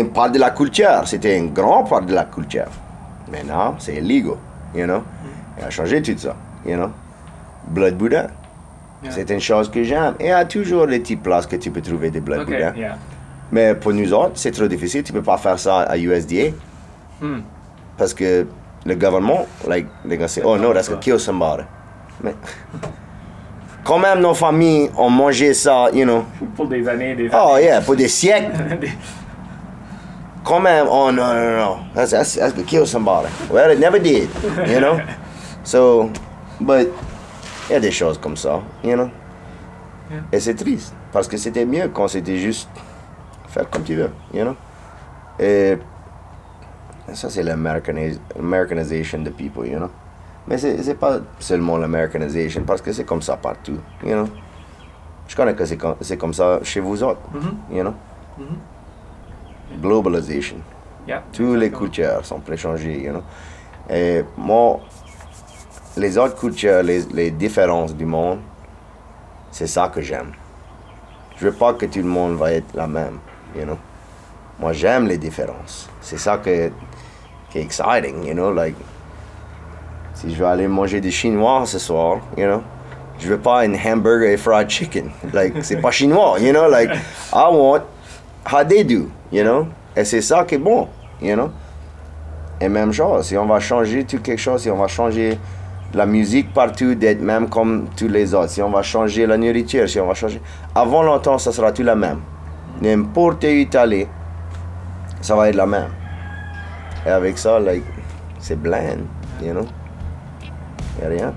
une 0.00 0.10
part 0.10 0.30
de 0.30 0.38
la 0.38 0.50
culture, 0.50 1.02
c'était 1.06 1.36
une 1.38 1.52
grande 1.52 1.88
part 1.88 2.02
de 2.02 2.14
la 2.14 2.24
culture. 2.24 2.66
Maintenant, 3.30 3.74
c'est 3.78 3.94
illégal, 3.96 4.34
you 4.74 4.84
know? 4.84 5.02
Il 5.58 5.64
a 5.64 5.70
changé 5.70 6.02
tout 6.02 6.16
ça, 6.18 6.34
you 6.66 6.74
know? 6.76 6.90
Blood 7.68 7.96
Buddha, 7.96 8.26
Yeah. 9.02 9.12
c'est 9.12 9.28
une 9.30 9.40
chose 9.40 9.70
que 9.70 9.82
j'aime. 9.82 10.14
Et 10.18 10.24
il 10.24 10.28
y 10.28 10.32
a 10.32 10.46
toujours 10.46 10.86
les 10.86 10.98
petites 10.98 11.22
places 11.22 11.46
que 11.46 11.56
tu 11.56 11.70
peux 11.70 11.82
trouver 11.82 12.10
des 12.10 12.20
Blood 12.20 12.40
Ok, 12.40 12.46
Buddha. 12.46 12.72
yeah. 12.74 12.96
Mais 13.52 13.74
pour 13.74 13.92
nous 13.92 14.10
autres, 14.14 14.32
c'est 14.36 14.50
trop 14.50 14.66
difficile. 14.66 15.02
Tu 15.02 15.12
peux 15.12 15.20
pas 15.22 15.36
faire 15.36 15.58
ça 15.58 15.80
à 15.80 15.98
USDA. 15.98 16.52
Hmm. 17.20 17.40
Parce 17.98 18.14
que 18.14 18.46
le 18.86 18.94
gouvernement, 18.94 19.44
like, 19.68 19.86
they're 20.06 20.16
gonna 20.16 20.26
say, 20.28 20.40
oh 20.42 20.56
no, 20.56 20.72
that's 20.72 20.88
gonna 20.88 21.00
kill 21.02 21.20
somebody. 21.20 21.64
Mais 22.22 22.34
quand 23.84 23.98
même, 23.98 24.20
nos 24.20 24.32
familles 24.32 24.90
ont 24.96 25.10
mangé 25.10 25.52
ça, 25.52 25.88
you 25.92 26.04
know? 26.04 26.24
Pour 26.56 26.66
des 26.66 26.88
années, 26.88 27.14
des 27.14 27.28
Oh 27.30 27.54
années. 27.56 27.64
yeah, 27.66 27.80
pour 27.82 27.96
des 27.96 28.08
siècles. 28.08 28.52
Des- 30.44 30.50
Quand 30.50 30.60
même, 30.60 30.86
oh 30.90 31.10
no, 31.10 31.22
no, 31.34 31.56
no. 31.56 31.78
That's, 31.94 32.10
that's, 32.10 32.34
that's 32.34 32.52
gonna 32.52 32.66
kill 32.66 32.86
somebody. 32.86 33.28
Well, 33.50 33.70
it 33.70 33.78
never 33.78 33.98
did, 33.98 34.28
you 34.68 34.80
know? 34.80 35.00
So, 35.66 36.10
but, 36.60 36.88
il 37.70 37.72
y 37.72 37.76
a 37.76 37.80
des 37.80 37.90
choses 37.90 38.18
comme 38.18 38.36
ça, 38.36 38.60
you 38.82 38.94
know? 38.96 39.10
Yeah. 40.10 40.20
Et 40.30 40.40
c'est 40.40 40.54
triste, 40.54 40.92
parce 41.10 41.26
que 41.26 41.38
c'était 41.38 41.64
mieux 41.64 41.88
quand 41.88 42.06
c'était 42.08 42.36
juste 42.36 42.68
faire 43.48 43.70
comme 43.70 43.82
tu 43.82 43.94
veux, 43.94 44.10
you 44.34 44.44
know? 44.44 44.54
Et 45.38 45.78
ça, 47.14 47.30
c'est 47.30 47.42
l'americanization 47.42 49.22
de 49.22 49.30
people, 49.30 49.66
you 49.66 49.78
know? 49.78 49.88
Mais 50.46 50.58
c'est 50.58 50.98
pas 51.00 51.20
seulement 51.38 51.78
l'americanization, 51.78 52.64
parce 52.66 52.82
que 52.82 52.92
c'est 52.92 53.04
comme 53.04 53.22
ça 53.22 53.38
partout, 53.38 53.78
you 54.04 54.12
know? 54.12 54.28
Je 55.26 55.34
connais 55.34 55.54
que 55.54 55.64
c'est 55.64 55.78
comme, 55.78 55.94
comme 56.20 56.34
ça 56.34 56.58
chez 56.62 56.80
vous 56.80 57.02
autres, 57.02 57.22
Mhm. 57.32 57.54
you 57.74 57.82
know? 57.82 57.94
Globalization. 59.80 60.56
Yeah. 61.06 61.22
Tous 61.32 61.54
les 61.54 61.70
cultures 61.70 62.24
sont 62.24 62.40
préchangées, 62.40 63.02
you 63.02 63.10
know. 63.10 63.22
Et 63.90 64.24
moi, 64.36 64.80
les 65.96 66.16
autres 66.16 66.36
cultures, 66.36 66.82
les, 66.82 67.02
les 67.12 67.30
différences 67.30 67.94
du 67.94 68.06
monde, 68.06 68.38
c'est 69.50 69.66
ça 69.66 69.88
que 69.88 70.00
j'aime. 70.00 70.32
Je 71.36 71.46
veux 71.46 71.52
pas 71.52 71.74
que 71.74 71.86
tout 71.86 71.98
le 71.98 72.04
monde 72.08 72.36
va 72.36 72.52
être 72.52 72.74
la 72.74 72.86
même, 72.86 73.18
you 73.56 73.64
know. 73.64 73.78
Moi, 74.58 74.72
j'aime 74.72 75.06
les 75.06 75.18
différences. 75.18 75.88
C'est 76.00 76.18
ça 76.18 76.38
que, 76.38 76.70
qui 77.50 77.58
est 77.58 77.62
exciting, 77.62 78.24
you 78.24 78.32
know, 78.34 78.52
like, 78.52 78.76
si 80.14 80.32
je 80.32 80.38
veux 80.38 80.46
aller 80.46 80.68
manger 80.68 81.00
des 81.00 81.10
chinois 81.10 81.64
ce 81.66 81.78
soir, 81.78 82.18
you 82.36 82.46
know, 82.46 82.62
je 83.18 83.28
veux 83.28 83.38
pas 83.38 83.60
un 83.62 83.74
hamburger 83.74 84.30
et 84.30 84.36
fried 84.36 84.70
chicken. 84.70 85.10
Like, 85.32 85.54
c'est 85.62 85.80
pas 85.80 85.90
chinois, 85.92 86.38
you 86.40 86.52
know, 86.52 86.68
like, 86.68 86.90
I 87.32 87.48
want 87.50 87.82
how 88.44 88.64
they 88.64 88.84
do, 88.84 89.08
you 89.32 89.42
know? 89.42 89.66
Et 89.96 90.04
c'est 90.04 90.20
ça 90.20 90.44
qui 90.44 90.56
est 90.56 90.58
bon, 90.58 90.88
you 91.20 91.34
know? 91.34 91.50
Et 92.60 92.68
même 92.68 92.92
chose, 92.92 93.26
si 93.26 93.36
on 93.36 93.46
va 93.46 93.60
changer 93.60 94.04
tout 94.04 94.20
quelque 94.20 94.40
chose, 94.40 94.62
si 94.62 94.70
on 94.70 94.76
va 94.76 94.86
changer 94.86 95.38
la 95.92 96.06
musique 96.06 96.52
partout, 96.52 96.94
d'être 96.94 97.20
même 97.20 97.48
comme 97.48 97.86
tous 97.96 98.08
les 98.08 98.34
autres, 98.34 98.50
si 98.50 98.62
on 98.62 98.70
va 98.70 98.82
changer 98.82 99.26
la 99.26 99.36
nourriture, 99.36 99.88
si 99.88 100.00
on 100.00 100.06
va 100.06 100.14
changer... 100.14 100.40
Avant 100.74 101.02
longtemps, 101.02 101.38
ça 101.38 101.52
sera 101.52 101.72
tout 101.72 101.82
la 101.82 101.94
même. 101.94 102.20
N'importe 102.82 103.44
où 103.44 103.64
tu 103.70 103.76
allais, 103.76 104.08
ça 105.20 105.36
va 105.36 105.48
être 105.48 105.56
la 105.56 105.66
même. 105.66 105.90
Et 107.06 107.10
avec 107.10 107.38
ça, 107.38 107.60
like, 107.60 107.84
c'est 108.38 108.60
bland, 108.60 109.06
you 109.42 109.52
know? 109.52 109.66
Y 111.00 111.04
a 111.04 111.08
rien. 111.08 111.34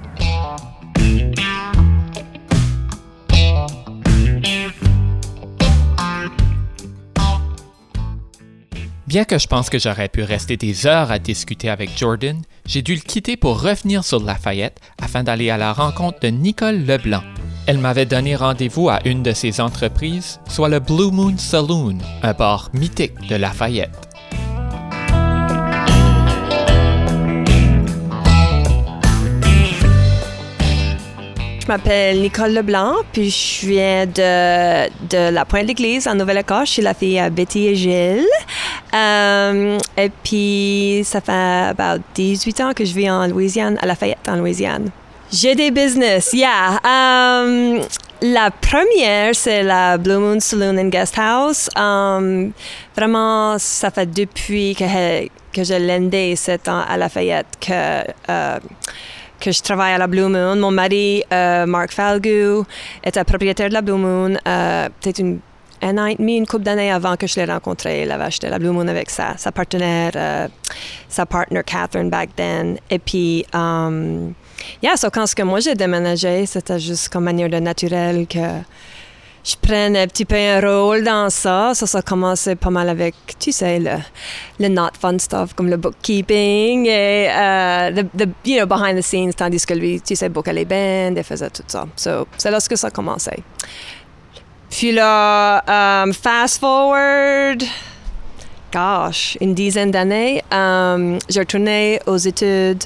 Bien 9.08 9.24
que 9.24 9.40
je 9.40 9.48
pense 9.48 9.70
que 9.70 9.80
j'aurais 9.80 10.10
pu 10.10 10.22
rester 10.22 10.58
des 10.58 10.86
heures 10.86 11.12
à 11.12 11.18
discuter 11.18 11.70
avec 11.70 11.98
Jordan, 11.98 12.42
j'ai 12.66 12.82
dû 12.82 12.94
le 12.94 13.00
quitter 13.00 13.38
pour 13.38 13.62
revenir 13.62 14.04
sur 14.04 14.22
Lafayette 14.22 14.82
afin 15.02 15.24
d'aller 15.24 15.50
à 15.50 15.56
la 15.56 15.72
rencontre 15.72 16.20
de 16.20 16.28
Nicole 16.28 16.84
Leblanc. 16.84 17.24
Elle 17.68 17.78
m'avait 17.78 18.06
donné 18.06 18.36
rendez-vous 18.36 18.90
à 18.90 19.00
une 19.06 19.24
de 19.24 19.32
ses 19.32 19.62
entreprises, 19.62 20.42
soit 20.50 20.68
le 20.68 20.82
Blue 20.82 21.12
Moon 21.12 21.38
Saloon, 21.38 22.00
un 22.22 22.34
bar 22.34 22.70
mythique 22.74 23.30
de 23.30 23.38
Lafayette. 23.38 24.07
Je 31.68 31.74
m'appelle 31.74 32.22
Nicole 32.22 32.54
Leblanc, 32.54 32.94
puis 33.12 33.30
je 33.30 33.68
viens 33.68 34.06
de, 34.06 34.88
de 35.10 35.34
la 35.34 35.44
Pointe-l'Église 35.44 36.08
en 36.08 36.16
Nouvelle-Écosse. 36.16 36.70
Je 36.70 36.74
suis 36.76 36.82
la 36.82 36.94
fille 36.94 37.20
à 37.20 37.30
Betty 37.30 37.68
et 37.68 37.76
Gilles. 37.76 38.26
Euh, 38.94 39.78
et 39.98 40.10
puis, 40.24 41.02
ça 41.04 41.20
fait 41.20 41.74
about 41.78 42.02
18 42.16 42.62
ans 42.62 42.72
que 42.74 42.86
je 42.86 42.94
vis 42.94 43.12
en 43.12 43.28
Louisiane, 43.28 43.78
à 43.82 43.86
Lafayette, 43.86 44.30
en 44.30 44.38
Louisiane. 44.38 44.92
J'ai 45.30 45.56
des 45.56 45.70
business, 45.72 46.32
yeah. 46.32 46.80
Um, 46.86 47.82
la 48.22 48.50
première, 48.50 49.36
c'est 49.36 49.62
la 49.62 49.98
Blue 49.98 50.20
Moon 50.20 50.40
Saloon 50.40 50.80
and 50.80 50.88
Guest 50.88 51.16
House. 51.20 51.70
Um, 51.76 52.54
vraiment, 52.96 53.58
ça 53.60 53.92
fait 53.92 54.10
depuis 54.10 54.74
que, 54.74 55.26
que 55.52 55.66
je 55.66 55.74
l'ai 55.74 56.34
7 56.38 56.70
ans 56.70 56.84
à 56.88 56.96
Lafayette 56.96 57.58
que... 57.60 58.04
Uh, 58.30 58.62
que 59.40 59.52
je 59.52 59.62
travaille 59.62 59.94
à 59.94 59.98
la 59.98 60.08
Blue 60.08 60.28
Moon. 60.28 60.56
Mon 60.56 60.72
mari, 60.72 61.24
euh, 61.32 61.66
Mark 61.66 61.92
Falgu, 61.92 62.64
était 63.04 63.24
propriétaire 63.24 63.70
de 63.70 63.74
la 63.74 63.82
Blue 63.82 63.94
Moon 63.94 64.36
euh, 64.48 64.90
peut-être 65.02 65.20
une, 65.20 65.40
un 65.82 65.98
an 65.98 66.06
et 66.06 66.16
demi, 66.16 66.38
une 66.38 66.48
couple 66.48 66.64
d'années 66.64 66.92
avant 66.92 67.16
que 67.16 67.28
je 67.28 67.36
l'ai 67.36 67.46
rencontré. 67.46 68.04
Il 68.04 68.12
avait 68.12 68.26
acheté 68.26 68.50
la 68.50 68.60
Blue 68.60 68.72
Moon 68.72 68.88
avec 68.88 69.10
sa, 69.10 69.38
sa 69.38 69.52
partenaire, 69.52 70.12
euh, 70.16 70.48
sa 71.08 71.26
partner 71.26 71.62
Catherine 71.66 72.10
back 72.10 72.36
then. 72.36 72.78
Et 72.90 73.00
puis, 73.00 73.46
um, 73.54 74.34
yeah, 74.82 74.96
so 74.96 75.10
quand 75.10 75.34
que 75.34 75.44
moi 75.44 75.60
j'ai 75.60 75.76
déménagé, 75.76 76.46
c'était 76.46 76.80
juste 76.80 77.10
comme 77.10 77.26
manière 77.26 77.50
de 77.50 77.60
naturel 77.60 78.26
que 78.28 78.62
je 79.48 79.56
prenne 79.56 79.96
un 79.96 80.08
petit 80.08 80.26
peu 80.26 80.36
un 80.36 80.60
rôle 80.60 81.06
dans 81.06 81.30
ça. 81.30 81.72
Ça, 81.74 81.88
ça 81.88 82.00
a 82.00 82.02
commencé 82.02 82.56
pas 82.56 82.70
mal 82.70 82.90
avec, 82.90 83.16
tu 83.40 83.54
sais, 83.54 83.80
le, 83.80 83.96
le 84.60 84.68
not 84.68 84.90
fun 85.00 85.18
stuff, 85.20 85.54
comme 85.54 85.70
le 85.70 85.78
bookkeeping 85.78 86.86
et 86.86 87.30
uh, 87.30 87.94
the, 87.94 88.28
you 88.44 88.58
know, 88.58 88.66
behind 88.66 88.98
the 88.98 89.02
scenes, 89.02 89.34
tandis 89.34 89.66
que 89.66 89.74
lui, 89.74 90.02
tu 90.02 90.18
sais, 90.18 90.28
bookait 90.28 90.52
les 90.52 90.66
bands 90.66 91.16
et 91.16 91.24
faisait 91.24 91.50
tout 91.50 91.64
ça. 91.66 91.86
So, 91.96 92.28
c'est 92.38 92.52
là 92.52 92.60
que 92.60 92.76
ça 92.76 92.88
a 92.88 92.92
commencé. 92.92 93.42
Puis 94.70 94.92
là, 94.92 96.04
um, 96.04 96.14
fast 96.14 96.60
forward, 96.60 97.64
gosh, 98.74 99.38
une 99.40 99.54
dizaine 99.54 99.92
d'années, 99.92 100.44
um, 100.52 101.20
j'ai 101.30 101.40
retourné 101.40 102.02
aux 102.06 102.18
études 102.18 102.84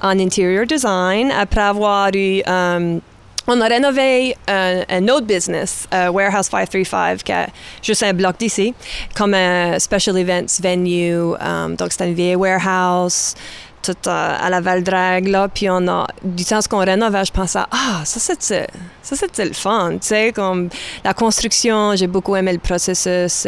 en 0.00 0.16
interior 0.20 0.64
design 0.64 1.32
après 1.32 1.62
avoir 1.62 2.10
eu... 2.14 2.40
Um, 2.46 3.00
on 3.46 3.60
a 3.60 3.68
rénové 3.68 4.36
un, 4.48 4.82
un 4.88 5.08
autre 5.08 5.26
business, 5.26 5.86
uh, 5.92 6.08
Warehouse 6.08 6.48
535, 6.48 7.22
qui 7.22 7.32
est 7.32 7.48
juste 7.82 8.02
un 8.02 8.12
bloc 8.12 8.38
d'ici, 8.38 8.74
comme 9.14 9.34
un 9.34 9.78
special 9.78 10.16
events 10.16 10.60
venue. 10.60 11.34
Um, 11.40 11.76
donc, 11.76 11.92
c'est 11.92 12.02
un 12.02 12.36
warehouse, 12.36 13.34
à 14.06 14.48
la 14.50 14.60
Val-Drague, 14.60 15.28
là. 15.28 15.48
Puis, 15.48 15.68
on 15.70 15.86
a, 15.88 16.06
du 16.22 16.44
temps 16.44 16.60
qu'on 16.68 16.84
rénovait, 16.84 17.24
je 17.24 17.32
pensais, 17.32 17.60
ah, 17.70 18.02
ça, 18.04 18.20
c'est, 18.20 18.66
ça, 19.02 19.16
c'est 19.32 19.44
le 19.44 19.52
fun, 19.52 19.92
tu 19.92 20.08
sais, 20.08 20.32
comme 20.32 20.68
la 21.04 21.14
construction, 21.14 21.94
j'ai 21.96 22.06
beaucoup 22.06 22.36
aimé 22.36 22.52
le 22.52 22.58
processus. 22.58 23.46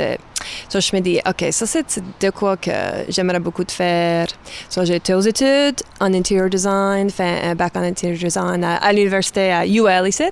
So, 0.68 0.80
je 0.80 0.94
me 0.94 1.00
dis, 1.00 1.20
OK, 1.26 1.46
ça, 1.50 1.66
c'est 1.66 2.02
de 2.20 2.30
quoi 2.30 2.56
que 2.56 2.70
j'aimerais 3.08 3.40
beaucoup 3.40 3.64
de 3.64 3.70
faire. 3.70 4.26
So, 4.68 4.84
j'ai 4.84 4.96
été 4.96 5.14
aux 5.14 5.20
études 5.20 5.80
en 6.00 6.12
interior 6.12 6.48
design, 6.48 7.10
fait 7.10 7.42
un 7.42 7.54
bac 7.54 7.76
en 7.76 7.82
interior 7.82 8.18
design 8.18 8.62
à, 8.64 8.92
l'université 8.92 9.52
à 9.52 9.66
UL 9.66 10.06
ici. 10.06 10.24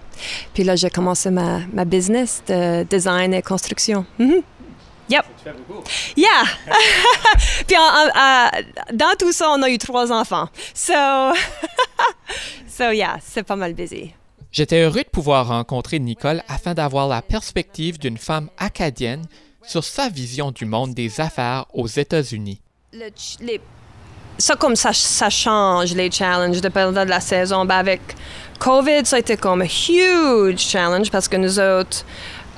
Puis 0.53 0.65
là, 0.65 0.77
j'ai 0.77 0.91
commencé 0.91 1.31
ma, 1.31 1.61
ma 1.73 1.85
business 1.85 2.43
de 2.47 2.85
design 2.85 3.35
et 3.35 3.43
construction. 3.43 4.05
-hmm. 4.19 4.43
Yep. 5.09 5.25
Yeah. 6.17 6.45
Puis 7.67 7.77
en, 7.77 7.81
en, 7.81 8.11
en, 8.17 8.51
dans 8.93 9.15
tout 9.19 9.33
ça, 9.33 9.51
on 9.51 9.63
a 9.63 9.69
eu 9.69 9.79
trois 9.79 10.11
enfants. 10.11 10.49
So, 10.73 10.93
so 12.69 12.91
yeah, 12.91 13.19
c'est 13.23 13.43
pas 13.43 13.57
mal 13.57 13.75
busy. 13.75 14.15
J'étais 14.51 14.83
heureux 14.83 15.03
de 15.03 15.09
pouvoir 15.11 15.49
rencontrer 15.49 15.99
Nicole 15.99 16.43
afin 16.49 16.75
d'avoir 16.75 17.09
la 17.09 17.23
perspective 17.23 17.99
d'une 17.99 18.19
femme 18.19 18.49
acadienne 18.57 19.27
sur 19.67 19.83
sa 19.83 20.09
vision 20.09 20.53
du 20.53 20.65
monde 20.65 20.95
des 20.95 21.21
affaires 21.21 21.67
aux 21.75 21.89
États-Unis. 21.89 22.61
Le, 22.93 23.09
les, 23.41 23.61
ça, 24.39 24.57
comme 24.57 24.77
ça, 24.77 24.93
ça 24.93 25.31
change 25.31 25.95
les 25.95 26.11
challenges 26.11 26.61
dépendant 26.61 27.05
de 27.05 27.11
la 27.11 27.21
saison. 27.21 27.65
Ben 27.65 27.77
avec 27.77 28.01
COVID, 28.59 29.05
ça 29.05 29.17
a 29.17 29.19
été 29.19 29.37
comme 29.37 29.63
un 29.63 29.67
huge 29.67 30.59
challenge 30.59 31.11
parce 31.11 31.29
que 31.29 31.37
nous 31.37 31.59
autres, 31.59 32.05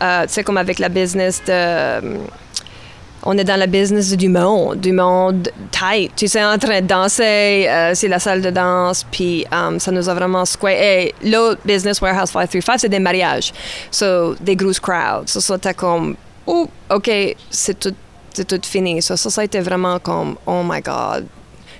euh, 0.03 0.23
tu 0.27 0.35
sais, 0.35 0.45
comme 0.45 0.57
avec 0.59 0.79
la 0.79 0.89
business 0.89 1.43
de. 1.47 2.19
on 3.23 3.37
est 3.39 3.45
dans 3.45 3.59
la 3.59 3.67
business 3.67 4.17
du 4.17 4.29
monde, 4.29 4.81
du 4.81 4.93
monde 4.93 5.51
tight. 5.71 6.13
Tu 6.17 6.29
sais, 6.29 6.45
en 6.45 6.59
train 6.59 6.81
de 6.81 6.87
danser, 6.87 7.67
euh, 7.69 7.93
c'est 7.95 8.09
la 8.09 8.19
salle 8.19 8.43
de 8.43 8.51
danse, 8.51 9.05
puis 9.11 9.45
um, 9.53 9.81
ça 9.81 9.91
nous 9.91 10.09
a 10.09 10.15
vraiment 10.15 10.45
secoué. 10.45 10.73
Et 10.73 11.15
l'autre 11.29 11.61
business, 11.65 12.01
Warehouse 12.01 12.31
535, 12.31 12.79
c'est 12.79 12.89
des 12.89 12.99
mariages. 12.99 13.53
So, 13.91 14.35
des 14.41 14.57
grosses 14.57 14.81
crowds. 14.81 15.29
So, 15.29 15.41
ça, 15.41 15.59
t'as 15.59 15.75
comme 15.75 16.17
oh, 16.47 16.69
OK, 16.91 17.11
c'est 17.51 17.79
tout, 17.79 17.95
tout 18.35 18.61
fini. 18.63 19.03
So, 19.03 19.17
ça, 19.17 19.31
ça 19.31 19.41
a 19.41 19.45
été 19.45 19.61
vraiment 19.61 19.99
comme, 19.99 20.37
oh 20.47 20.63
my 20.65 20.81
God, 20.81 21.27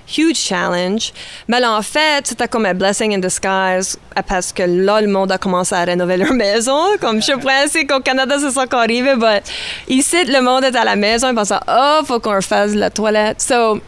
huge 0.07 0.37
challenge. 0.37 1.11
Mais 1.47 1.59
là, 1.59 1.77
en 1.77 1.81
fait, 1.81 2.25
c'était 2.25 2.47
comme 2.47 2.65
un 2.65 2.73
blessing 2.73 3.15
in 3.15 3.19
disguise 3.19 3.97
parce 4.27 4.51
que 4.51 4.63
là, 4.63 5.01
le 5.01 5.07
monde 5.07 5.31
a 5.31 5.37
commencé 5.37 5.75
à 5.75 5.83
rénover 5.83 6.17
leur 6.17 6.33
maison. 6.45 6.97
Comme 6.99 7.21
je 7.21 7.33
pense 7.33 7.73
qu'au 7.87 7.99
Canada, 8.01 8.35
c'est 8.39 8.51
ça 8.51 8.65
qui 8.65 8.75
arrive. 8.75 9.15
Mais 9.17 9.43
ici, 9.87 10.23
le 10.25 10.41
monde 10.41 10.63
est 10.63 10.75
à 10.75 10.83
la 10.83 10.95
maison. 10.95 11.29
Ils 11.29 11.35
pensent, 11.35 11.53
oh, 11.67 12.01
faut 12.05 12.19
qu'on 12.19 12.35
refasse 12.35 12.73
la 12.73 12.89
toilette. 12.89 13.41
So, 13.41 13.79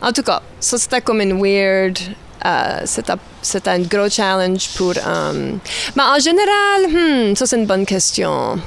en 0.00 0.12
tout 0.12 0.22
cas, 0.22 0.42
ça, 0.60 0.78
c'était 0.78 1.00
comme 1.00 1.20
une 1.20 1.40
weird. 1.40 1.98
Uh, 2.44 2.86
c'était 2.86 3.70
un 3.70 3.80
gros 3.80 4.08
challenge 4.08 4.68
pour. 4.76 4.94
Um... 5.04 5.58
Mais 5.96 6.02
en 6.04 6.20
général, 6.20 6.86
hmm, 6.88 7.34
ça, 7.34 7.46
c'est 7.46 7.56
une 7.56 7.66
bonne 7.66 7.84
question. 7.84 8.60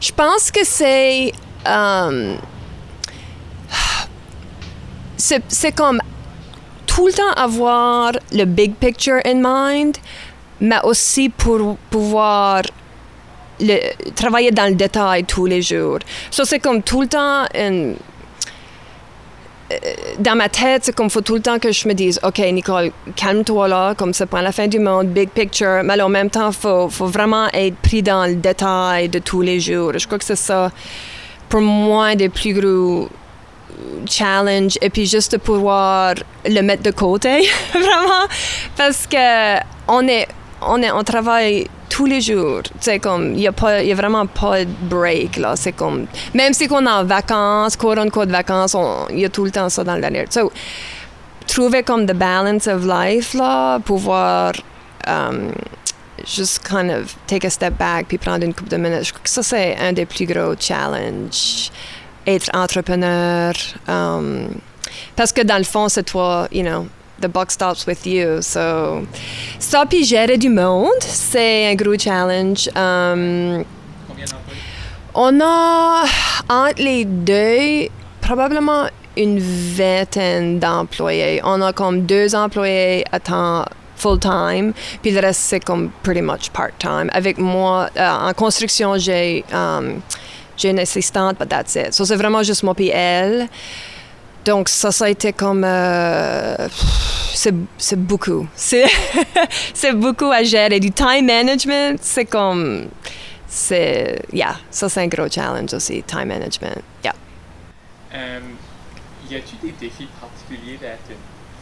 Je 0.00 0.10
pense 0.12 0.50
que 0.50 0.64
c'est. 0.64 1.32
C'est 5.16 5.72
comme 5.72 6.00
tout 6.98 7.06
le 7.06 7.12
temps 7.12 7.32
avoir 7.36 8.10
le 8.32 8.44
big 8.44 8.74
picture 8.74 9.20
in 9.24 9.36
mind, 9.36 9.96
mais 10.60 10.80
aussi 10.82 11.28
pour 11.28 11.76
pouvoir 11.90 12.62
le, 13.60 13.78
travailler 14.16 14.50
dans 14.50 14.66
le 14.66 14.74
détail 14.74 15.22
tous 15.22 15.46
les 15.46 15.62
jours. 15.62 16.00
So, 16.32 16.44
c'est 16.44 16.58
comme 16.58 16.82
tout 16.82 17.02
le 17.02 17.06
temps 17.06 17.44
une, 17.54 17.94
dans 20.18 20.34
ma 20.34 20.48
tête, 20.48 20.86
c'est 20.86 20.92
comme 20.92 21.08
faut 21.08 21.20
tout 21.20 21.36
le 21.36 21.40
temps 21.40 21.60
que 21.60 21.70
je 21.70 21.86
me 21.86 21.94
dise, 21.94 22.18
OK, 22.24 22.40
Nicole, 22.40 22.90
calme-toi 23.14 23.68
là, 23.68 23.94
comme 23.94 24.12
c'est 24.12 24.26
pas 24.26 24.42
la 24.42 24.50
fin 24.50 24.66
du 24.66 24.80
monde, 24.80 25.06
big 25.06 25.30
picture, 25.30 25.82
mais 25.84 26.00
en 26.02 26.08
même 26.08 26.30
temps, 26.30 26.50
faut, 26.50 26.88
faut 26.88 27.06
vraiment 27.06 27.46
être 27.52 27.76
pris 27.76 28.02
dans 28.02 28.26
le 28.26 28.34
détail 28.34 29.08
de 29.08 29.20
tous 29.20 29.42
les 29.42 29.60
jours. 29.60 29.92
Je 29.96 30.04
crois 30.04 30.18
que 30.18 30.24
c'est 30.24 30.34
ça, 30.34 30.72
pour 31.48 31.60
moi, 31.60 32.16
des 32.16 32.28
plus 32.28 32.54
gros 32.54 33.08
challenge 34.08 34.78
et 34.80 34.90
puis 34.90 35.06
juste 35.06 35.32
de 35.32 35.36
pouvoir 35.36 36.14
le 36.44 36.60
mettre 36.62 36.82
de 36.82 36.90
côté 36.90 37.48
vraiment. 37.72 38.26
Parce 38.76 39.06
que 39.06 39.58
on 39.88 40.06
est 40.08 40.26
on 40.62 40.82
est 40.82 40.90
on 40.90 41.02
travaille 41.02 41.68
tous 41.88 42.06
les 42.06 42.20
jours. 42.20 42.62
Sais 42.80 42.98
comme 42.98 43.34
il 43.34 43.40
y 43.40 43.46
a 43.46 43.52
pas 43.52 43.82
y 43.82 43.92
a 43.92 43.94
vraiment 43.94 44.26
pas 44.26 44.64
de 44.64 44.70
break 44.82 45.36
là. 45.36 45.54
C'est 45.56 45.72
comme 45.72 46.06
même 46.34 46.52
si 46.52 46.68
on 46.70 46.84
est 46.84 46.90
en 46.90 47.04
vacances 47.04 47.76
quote 47.76 47.98
unquote 47.98 48.30
vacances 48.30 48.76
il 49.10 49.20
y 49.20 49.24
a 49.24 49.28
tout 49.28 49.44
le 49.44 49.50
temps 49.50 49.68
ça 49.68 49.84
dans 49.84 49.98
dernier. 49.98 50.24
So 50.30 50.52
trouver 51.46 51.82
comme 51.82 52.06
the 52.06 52.14
balance 52.14 52.66
of 52.66 52.84
life 52.84 53.34
là 53.34 53.78
pouvoir 53.80 54.52
um, 55.06 55.52
juste 56.26 56.62
kind 56.62 56.90
of 56.90 57.16
take 57.26 57.46
a 57.46 57.50
step 57.50 57.78
back 57.78 58.06
puis 58.08 58.18
prendre 58.18 58.44
une 58.44 58.54
couple 58.54 58.70
de 58.70 58.76
minutes. 58.76 59.04
Je 59.04 59.12
crois 59.12 59.24
que 59.24 59.30
ça 59.30 59.42
c'est 59.42 59.76
un 59.78 59.92
des 59.92 60.06
plus 60.06 60.26
gros 60.26 60.54
challenges 60.58 61.70
être 62.28 62.50
entrepreneur. 62.54 63.52
Um, 63.88 64.48
parce 65.16 65.32
que 65.32 65.42
dans 65.42 65.58
le 65.58 65.64
fond, 65.64 65.88
c'est 65.88 66.04
toi, 66.04 66.46
you 66.52 66.62
know, 66.62 66.86
the 67.20 67.28
buck 67.28 67.50
stops 67.50 67.86
with 67.86 68.06
you. 68.06 68.40
So, 68.42 69.06
ça, 69.58 69.84
puis 69.86 70.04
gérer 70.04 70.38
du 70.38 70.48
monde, 70.48 71.00
c'est 71.00 71.70
un 71.70 71.74
gros 71.74 71.98
challenge. 71.98 72.68
Um, 72.76 73.64
on 75.14 75.40
a, 75.40 76.04
entre 76.48 76.82
les 76.82 77.04
deux, 77.04 77.88
probablement 78.20 78.88
une 79.16 79.40
vingtaine 79.40 80.60
d'employés. 80.60 81.40
On 81.44 81.60
a 81.62 81.72
comme 81.72 82.02
deux 82.02 82.34
employés 82.34 83.04
à 83.10 83.18
temps 83.18 83.64
full-time, 83.96 84.72
puis 85.02 85.10
le 85.10 85.20
reste, 85.20 85.40
c'est 85.40 85.60
comme 85.60 85.90
pretty 86.04 86.22
much 86.22 86.50
part-time. 86.52 87.10
Avec 87.12 87.36
moi, 87.38 87.88
euh, 87.96 88.28
en 88.28 88.32
construction, 88.32 88.96
j'ai 88.96 89.44
um, 89.52 90.00
j'ai 90.58 90.70
une 90.70 90.80
assistante, 90.80 91.38
but 91.38 91.48
that's 91.48 91.74
it. 91.76 91.94
So, 91.94 92.04
c'est 92.04 92.16
vraiment 92.16 92.42
juste 92.42 92.62
moi 92.62 92.74
puis 92.74 92.88
elle. 92.88 93.48
Donc, 94.44 94.68
ça, 94.68 94.92
ça 94.92 95.06
a 95.06 95.08
été 95.08 95.32
comme... 95.32 95.64
euh, 95.64 96.68
c'est 97.34 97.96
beaucoup. 97.96 98.46
C'est 98.56 99.92
beaucoup 99.92 100.30
à 100.30 100.42
gérer. 100.42 100.80
Du 100.80 100.90
time 100.90 101.26
management, 101.26 101.98
c'est 102.02 102.24
comme... 102.24 102.88
C'est... 103.46 104.20
Yeah, 104.32 104.56
ça, 104.70 104.88
c'est 104.88 105.00
un 105.02 105.06
gros 105.06 105.28
challenge 105.28 105.72
aussi, 105.72 106.02
time 106.02 106.26
management. 106.26 106.82
Yeah. 107.04 107.14
Euh, 108.14 108.40
y 109.30 109.36
a-tu 109.36 109.56
des 109.62 109.72
défis 109.72 110.08
particuliers 110.20 110.78
d'être 110.78 111.10
une 111.10 111.16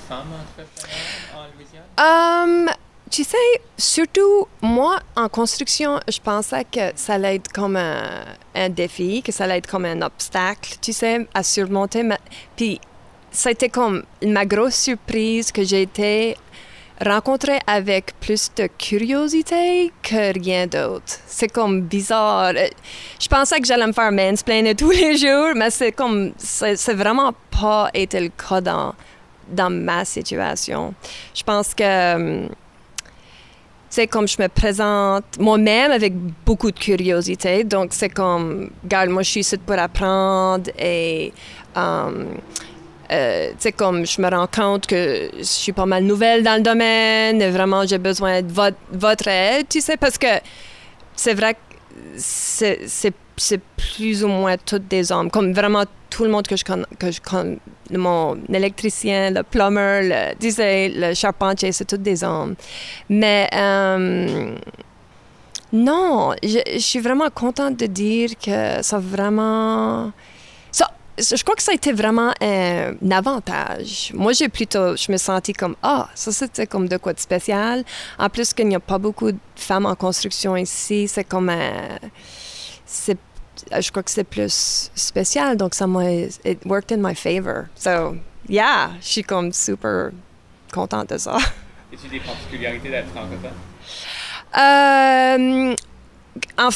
femme 0.08 0.28
entrepreneur 0.32 0.96
en 1.34 1.46
Louisiane? 1.56 1.84
Um, 1.98 2.70
tu 3.10 3.24
sais, 3.24 3.36
surtout 3.78 4.46
moi 4.62 4.98
en 5.14 5.28
construction, 5.28 6.00
je 6.08 6.18
pensais 6.20 6.64
que 6.64 6.92
ça 6.96 7.14
allait 7.14 7.36
être 7.36 7.52
comme 7.52 7.76
un, 7.76 8.68
défi, 8.70 9.22
que 9.22 9.32
ça 9.32 9.44
allait 9.44 9.58
être 9.58 9.68
comme 9.70 9.84
un 9.84 10.02
obstacle, 10.02 10.76
tu 10.80 10.92
sais, 10.92 11.26
à 11.34 11.42
surmonter. 11.42 12.02
mais- 12.02 12.18
Puis 12.56 12.80
été 13.48 13.68
comme 13.68 14.02
ma 14.24 14.46
grosse 14.46 14.76
surprise 14.76 15.52
que 15.52 15.62
j'ai 15.62 15.82
été 15.82 16.36
rencontrée 17.04 17.58
avec 17.66 18.18
plus 18.20 18.50
de 18.56 18.66
curiosité 18.78 19.92
que 20.02 20.32
rien 20.32 20.66
d'autre. 20.66 21.18
C'est 21.26 21.48
comme 21.48 21.82
bizarre. 21.82 22.52
Euh, 22.56 22.68
Je 23.20 23.28
pensais 23.28 23.60
que 23.60 23.66
j'allais 23.66 23.86
me 23.86 23.92
faire 23.92 24.10
mansplainer 24.12 24.74
tous 24.82 24.90
les 24.90 25.16
jours, 25.18 25.52
mais 25.54 25.70
c'est 25.70 25.92
comme 25.92 26.32
c'est 26.38 26.94
vraiment 26.94 27.32
pas 27.50 27.90
été 27.92 28.20
le 28.20 28.30
cas 28.30 28.60
dans 28.60 28.94
dans 29.48 29.70
ma 29.70 30.04
situation. 30.04 30.94
Je 31.34 31.42
pense 31.44 31.74
que 31.74 32.14
hum, 32.16 32.48
c'est 33.88 34.06
comme 34.06 34.26
je 34.26 34.40
me 34.40 34.48
présente 34.48 35.24
moi-même 35.38 35.90
avec 35.92 36.14
beaucoup 36.44 36.70
de 36.70 36.78
curiosité. 36.78 37.64
Donc, 37.64 37.90
c'est 37.92 38.08
comme, 38.08 38.70
regarde, 38.82 39.10
moi, 39.10 39.22
je 39.22 39.30
suis 39.30 39.40
ici 39.40 39.56
pour 39.58 39.78
apprendre 39.78 40.70
et, 40.78 41.32
um, 41.74 42.26
comme 43.76 44.04
je 44.04 44.20
me 44.20 44.28
rends 44.28 44.48
compte 44.48 44.86
que 44.86 45.30
je 45.38 45.42
suis 45.44 45.72
pas 45.72 45.86
mal 45.86 46.04
nouvelle 46.04 46.42
dans 46.42 46.56
le 46.56 46.62
domaine 46.62 47.40
et 47.40 47.50
vraiment, 47.50 47.86
j'ai 47.86 47.98
besoin 47.98 48.42
de 48.42 48.52
votre, 48.52 49.28
aide, 49.28 49.68
tu 49.68 49.80
sais, 49.80 49.96
parce 49.96 50.18
que 50.18 50.40
c'est 51.14 51.34
vrai 51.34 51.54
que 51.54 51.60
c'est 52.16 53.60
plus 53.76 54.24
ou 54.24 54.28
moins 54.28 54.56
toutes 54.56 54.88
des 54.88 55.12
hommes. 55.12 55.30
Comme 55.30 55.52
vraiment 55.52 55.84
tout 56.10 56.24
le 56.24 56.30
monde 56.30 56.46
que 56.46 56.56
je 56.56 56.64
connais, 57.20 57.58
mon 57.90 58.36
électricien, 58.52 59.30
le 59.30 59.42
plumber, 59.42 60.00
le, 60.02 60.34
tu 60.38 60.50
sais, 60.50 60.88
le 60.88 61.14
charpentier, 61.14 61.72
c'est 61.72 61.84
tous 61.84 61.96
des 61.96 62.24
hommes. 62.24 62.54
Mais 63.08 63.48
euh, 63.54 64.54
non, 65.72 66.34
je, 66.42 66.78
suis 66.78 67.00
vraiment 67.00 67.28
contente 67.30 67.76
de 67.76 67.86
dire 67.86 68.30
que 68.42 68.82
ça 68.82 68.98
vraiment... 68.98 70.12
Ça, 70.70 70.90
je 71.18 71.42
crois 71.42 71.54
que 71.54 71.62
ça 71.62 71.72
a 71.72 71.74
été 71.74 71.92
vraiment 71.92 72.32
un, 72.40 73.10
avantage. 73.10 74.12
Moi, 74.14 74.32
j'ai 74.32 74.48
plutôt, 74.48 74.96
je 74.96 75.10
me 75.10 75.16
sentis 75.16 75.52
comme, 75.52 75.76
ah, 75.82 76.08
ça 76.14 76.32
c'était 76.32 76.66
comme 76.66 76.88
de 76.88 76.96
quoi 76.96 77.12
de 77.12 77.20
spécial. 77.20 77.84
En 78.18 78.28
plus 78.28 78.52
qu'il 78.54 78.68
n'y 78.68 78.76
a 78.76 78.80
pas 78.80 78.98
beaucoup 78.98 79.32
de 79.32 79.38
femmes 79.56 79.86
en 79.86 79.94
construction 79.94 80.56
ici, 80.56 81.08
c'est 81.08 81.24
comme 81.24 81.48
un, 81.48 81.98
c'est, 82.86 83.18
je 83.72 83.90
crois 83.90 84.02
que 84.02 84.10
c'est 84.10 84.24
plus 84.24 84.90
spécial, 84.94 85.56
donc 85.56 85.74
ça 85.74 85.86
m'a, 85.86 86.04
it 86.10 86.64
worked 86.64 86.92
in 86.92 86.98
my 86.98 87.14
favor. 87.14 87.68
So, 87.74 88.16
yeah, 88.48 88.90
je 89.00 89.06
suis 89.06 89.22
comme 89.22 89.52
super 89.52 90.10
contente 90.72 91.10
de 91.10 91.18
ça. 91.18 91.38
Y 91.92 91.96
a-tu 91.96 92.08
des 92.08 92.20
particularités 92.20 92.90
d'être 92.90 93.08
francophone? 93.10 93.52
Euh, 94.56 95.74
en, 96.58 96.68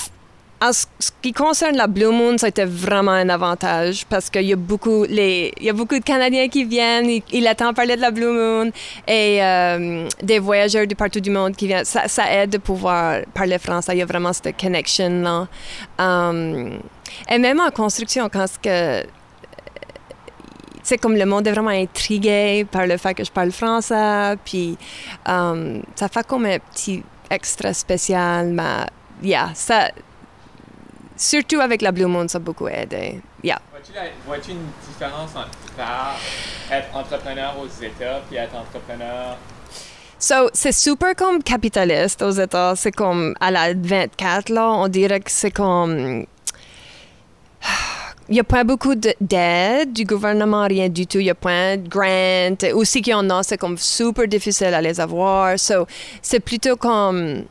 en 0.63 0.73
ce 0.73 0.87
qui 1.23 1.33
concerne 1.33 1.77
la 1.77 1.87
Blue 1.87 2.13
Moon, 2.13 2.37
ça 2.37 2.47
a 2.47 2.49
été 2.51 2.65
vraiment 2.67 3.13
un 3.13 3.31
avantage 3.31 4.05
parce 4.07 4.29
qu'il 4.29 4.43
y 4.43 4.53
a 4.53 4.57
beaucoup, 4.57 5.07
y 5.07 5.69
a 5.69 5.73
beaucoup 5.73 5.99
de 5.99 6.05
Canadiens 6.05 6.49
qui 6.49 6.65
viennent, 6.65 7.09
ils, 7.09 7.23
ils 7.33 7.47
attendent 7.47 7.75
parler 7.75 7.97
de 7.97 8.03
la 8.03 8.11
Blue 8.11 8.31
Moon 8.31 8.71
et 9.09 9.43
euh, 9.43 10.07
des 10.23 10.39
voyageurs 10.39 10.87
de 10.87 10.95
partout 10.95 11.21
du 11.21 11.31
monde 11.31 11.57
qui 11.57 11.67
viennent. 11.67 11.87
Ça, 11.87 12.05
aide 12.31 12.51
de 12.51 12.59
pouvoir 12.59 13.23
parler 13.33 13.59
français. 13.59 13.93
Il 13.95 13.99
y 13.99 14.03
a 14.03 14.07
vraiment 14.07 14.35
cette 14.35 14.61
connection-là. 14.61 15.49
Um, 15.99 16.79
et 17.29 17.39
même 17.39 17.61
en 17.61 17.71
construction, 17.71 18.29
quand 18.29 18.47
que 18.63 19.05
c'est 20.83 20.99
comme 20.99 21.17
le 21.17 21.25
monde 21.25 21.47
est 21.47 21.53
vraiment 21.53 21.71
intrigué 21.71 22.67
par 22.71 22.87
le 22.87 22.99
fait 22.99 23.15
que 23.15 23.25
je 23.25 23.31
parle 23.31 23.51
français, 23.51 24.37
puis 24.45 24.77
um, 25.27 25.83
ça 25.95 26.09
fait 26.09 26.27
comme 26.27 26.45
un 26.45 26.59
petit 26.59 27.03
extra 27.31 27.73
spécial, 27.73 28.49
mais 28.49 28.87
yeah, 29.23 29.51
ça, 29.55 29.91
surtout 31.21 31.61
avec 31.61 31.83
la 31.83 31.93
Blue 31.93 32.07
Moon, 32.07 32.27
ça 32.29 32.39
a 32.39 32.41
beaucoup 32.41 32.69
aidé. 32.69 33.21
Yeah. 33.45 33.61
Vois-tu, 34.27 34.51
une 34.53 34.67
différence 34.89 35.31
entre 35.37 35.51
faire, 35.77 36.15
être 36.71 36.95
entrepreneur 36.97 37.55
aux 37.59 37.83
États 37.83 38.21
puis 38.29 38.37
être 38.37 38.55
entrepreneur? 38.55 39.37
So, 40.19 40.51
c'est 40.53 40.73
super 40.73 41.15
comme 41.17 41.43
capitaliste 41.43 42.21
aux 42.23 42.31
États. 42.31 42.75
C'est 42.77 42.93
comme 42.93 43.35
à 43.41 43.51
la 43.51 43.73
24, 43.75 44.51
là, 44.51 44.71
on 44.71 44.89
dirait 44.89 45.21
que 45.21 45.31
c'est 45.31 45.51
comme. 45.51 46.25
Il 48.29 48.35
n'y 48.35 48.41
a 48.41 48.45
pas 48.45 48.63
beaucoup 48.63 48.95
de- 48.95 49.15
d'aide 49.21 49.93
du 49.93 50.05
gouvernement, 50.05 50.65
rien 50.69 50.89
du 50.89 51.05
tout. 51.05 51.19
Il 51.19 51.25
n'y 51.25 51.31
a 51.31 51.35
pas 51.35 51.77
de 51.77 51.89
grant. 51.89 52.55
Aussi 52.75 53.03
qu'il 53.03 53.11
y 53.11 53.15
en 53.15 53.29
a, 53.29 53.43
c'est 53.43 53.59
comme 53.59 53.77
super 53.77 54.29
difficile 54.29 54.73
à 54.73 54.81
les 54.81 55.01
avoir. 55.01 55.59
So, 55.59 55.87
c'est 56.23 56.39
plutôt 56.41 56.77
comme. 56.77 57.45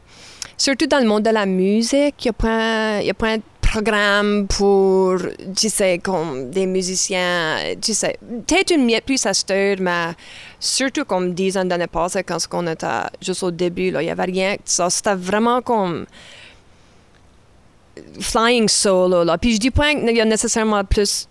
Surtout 0.57 0.87
dans 0.87 0.99
le 0.99 1.05
monde 1.07 1.23
de 1.23 1.31
la 1.31 1.45
musique, 1.45 2.23
il 2.25 2.31
n'y 2.31 2.49
a, 2.49 2.97
a 3.09 3.13
pas 3.13 3.37
programme 3.71 4.47
pour, 4.47 5.17
tu 5.55 5.69
sais, 5.69 5.99
comme 5.99 6.49
des 6.49 6.65
musiciens. 6.65 7.57
Tu 7.81 7.93
sais, 7.93 8.17
peut-être 8.47 8.71
une 8.71 8.85
miette 8.85 9.05
plus 9.05 9.23
heure, 9.25 9.77
mais 9.79 10.13
surtout 10.59 11.05
comme 11.05 11.33
dix 11.33 11.57
ans 11.57 11.65
d'années 11.65 11.87
passées, 11.87 12.23
quand 12.23 12.39
on 12.53 12.67
était 12.67 12.87
juste 13.21 13.43
au 13.43 13.51
début, 13.51 13.89
il 13.89 13.97
n'y 13.97 14.09
avait 14.09 14.23
rien 14.23 14.55
ça. 14.65 14.89
C'était 14.89 15.15
vraiment 15.15 15.61
comme 15.61 16.05
flying 18.19 18.67
solo. 18.67 19.23
Là. 19.23 19.37
Puis 19.37 19.55
je 19.55 19.59
dis 19.59 19.71
pas 19.71 19.93
qu'il 19.93 20.15
y 20.15 20.21
a 20.21 20.25
nécessairement 20.25 20.83
plus. 20.83 21.27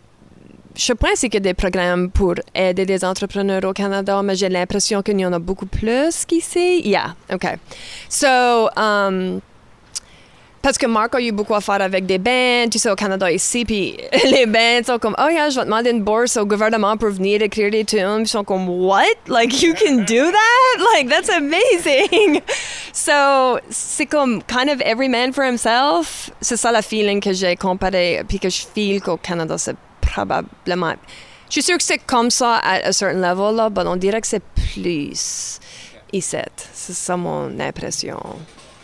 Je 0.77 0.93
pense 0.93 1.21
qu'il 1.21 1.35
y 1.35 1.37
a 1.39 1.41
des 1.41 1.55
programmes 1.55 2.09
pour 2.09 2.35
aider 2.55 2.85
les 2.85 3.05
entrepreneurs 3.05 3.65
au 3.65 3.73
Canada, 3.73 4.23
mais 4.23 4.37
j'ai 4.37 4.49
l'impression 4.49 5.03
qu'il 5.03 5.19
y 5.19 5.27
en 5.27 5.33
a 5.33 5.41
beaucoup 5.41 5.67
plus 5.67 6.25
qu'ici. 6.25 6.83
Yeah, 6.85 7.17
OK. 7.33 7.47
So, 8.09 8.69
um, 8.77 9.41
parce 10.63 10.77
que 10.77 10.87
Marc 10.87 11.15
a 11.15 11.21
eu 11.21 11.33
beaucoup 11.33 11.55
à 11.55 11.61
faire 11.61 11.81
avec 11.81 12.07
des 12.07 12.19
bands, 12.19 12.69
tu 12.71 12.79
sais, 12.79 12.91
au 12.91 12.97
Canada 12.97 13.31
ici, 13.31 13.65
puis 13.65 13.97
les 14.31 14.47
bands 14.47 14.85
sont 14.85 14.99
comme, 14.99 15.15
oh 15.19 15.29
yeah, 15.29 15.51
je 15.51 15.59
vais 15.59 15.65
demander 15.65 15.91
une 15.91 16.03
bourse 16.03 16.37
au 16.37 16.45
gouvernement 16.45 16.97
pour 16.97 17.11
venir 17.11 17.43
écrire 17.43 17.71
des 17.71 17.85
tunes. 17.85 18.21
Ils 18.21 18.29
sont 18.29 18.45
comme, 18.45 18.69
what? 18.69 19.05
Like, 19.29 19.63
you 19.63 19.75
can 19.75 20.05
do 20.05 20.31
that? 20.31 20.79
Like, 20.95 21.09
that's 21.09 21.29
amazing! 21.29 22.43
So, 22.93 23.61
c'est 23.71 24.07
comme 24.07 24.43
kind 24.43 24.69
of 24.69 24.81
every 24.81 25.09
man 25.09 25.33
for 25.33 25.45
himself. 25.45 26.31
C'est 26.41 26.57
ça 26.57 26.73
la 26.73 26.83
feeling 26.83 27.21
que 27.21 27.33
j'ai 27.33 27.55
comparé, 27.55 28.25
puis 28.27 28.41
que 28.41 28.49
je 28.49 28.67
feel 28.75 29.01
qu'au 29.01 29.17
Canada, 29.17 29.57
c'est 29.57 29.77
probablement. 30.01 30.97
Je 31.49 31.53
suis 31.53 31.63
sûre 31.63 31.79
que 31.79 31.85
c'est 31.85 31.99
comme 31.99 32.31
ça 32.31 32.57
à 32.57 32.89
un 32.89 32.93
certain 32.93 33.19
level, 33.19 33.55
là, 33.55 33.71
mais 33.71 33.87
on 33.87 33.97
dirait 33.97 34.21
que 34.21 34.27
c'est 34.27 34.43
plus 34.43 35.61
ici. 36.13 36.37
C'est 36.73 36.95
ça 36.95 37.17
mon 37.17 37.59
impression. 37.61 38.19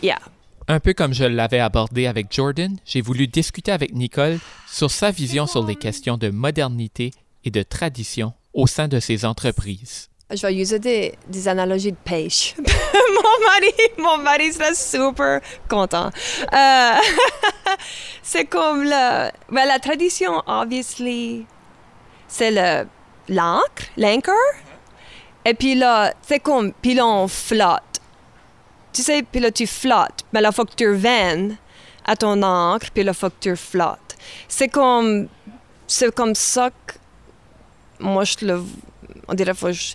Yeah. 0.01 0.19
Un 0.67 0.81
peu 0.81 0.95
comme 0.95 1.13
je 1.13 1.25
l'avais 1.25 1.61
abordé 1.61 2.07
avec 2.07 2.29
Jordan, 2.31 2.75
j'ai 2.87 3.03
voulu 3.03 3.27
discuter 3.27 3.71
avec 3.71 3.95
Nicole 3.95 4.39
sur 4.67 4.91
sa 4.91 5.11
vision 5.11 5.47
sur 5.47 5.67
les 5.67 5.77
questions 5.77 6.17
de 6.17 6.31
modernité 6.31 7.11
et 7.45 7.51
de 7.51 7.63
tradition 7.63 8.33
au 8.55 8.67
sein 8.67 8.89
de 8.89 8.99
ses 8.99 9.27
entreprises. 9.27 10.09
Je 10.31 10.41
vais 10.41 10.53
utiliser 10.53 10.79
des, 11.29 11.49
analogies 11.49 11.93
de 11.93 11.99
pêche. 12.03 12.55
mon 12.59 13.47
mari, 13.47 13.73
mon 13.99 14.19
mari 14.19 14.55
serait 14.55 14.75
super 14.75 15.41
content. 15.69 16.11
Euh, 16.55 16.93
c'est 18.23 18.47
comme 18.47 18.85
le, 18.85 19.31
ben, 19.51 19.67
la 19.67 19.79
tradition, 19.79 20.43
obviously, 20.47 21.45
c'est 22.27 22.51
le 22.51 22.89
l'encre, 23.29 23.85
l'anchor. 23.99 24.35
Et 25.45 25.53
puis 25.53 25.75
là, 25.75 26.15
c'est 26.23 26.41
comme, 26.41 26.73
puis 26.73 26.95
là 26.95 27.07
on 27.07 27.29
flotte. 27.29 27.94
Tu 28.95 29.03
sais, 29.03 29.23
puis 29.23 29.41
là 29.41 29.51
tu 29.51 29.67
flottes. 29.67 30.25
Mais 30.33 30.41
il 30.43 30.53
faut 30.53 30.65
que 30.65 30.75
tu 30.75 31.59
à 32.07 32.17
ton 32.17 32.43
encre, 32.43 32.91
puis 32.93 33.03
il 33.03 33.13
faut 33.13 33.29
que 33.29 33.41
tu 33.41 33.57
flottes. 33.57 34.17
C'est 34.49 34.69
comme 34.69 35.29
c'est 35.87 36.15
comme 36.15 36.35
ça 36.35 36.71
que 36.71 36.95
moi, 38.01 38.25
je 38.25 38.45
le, 38.45 38.63
on 39.29 39.35
dirait, 39.35 39.55
faut, 39.55 39.73
je, 39.73 39.95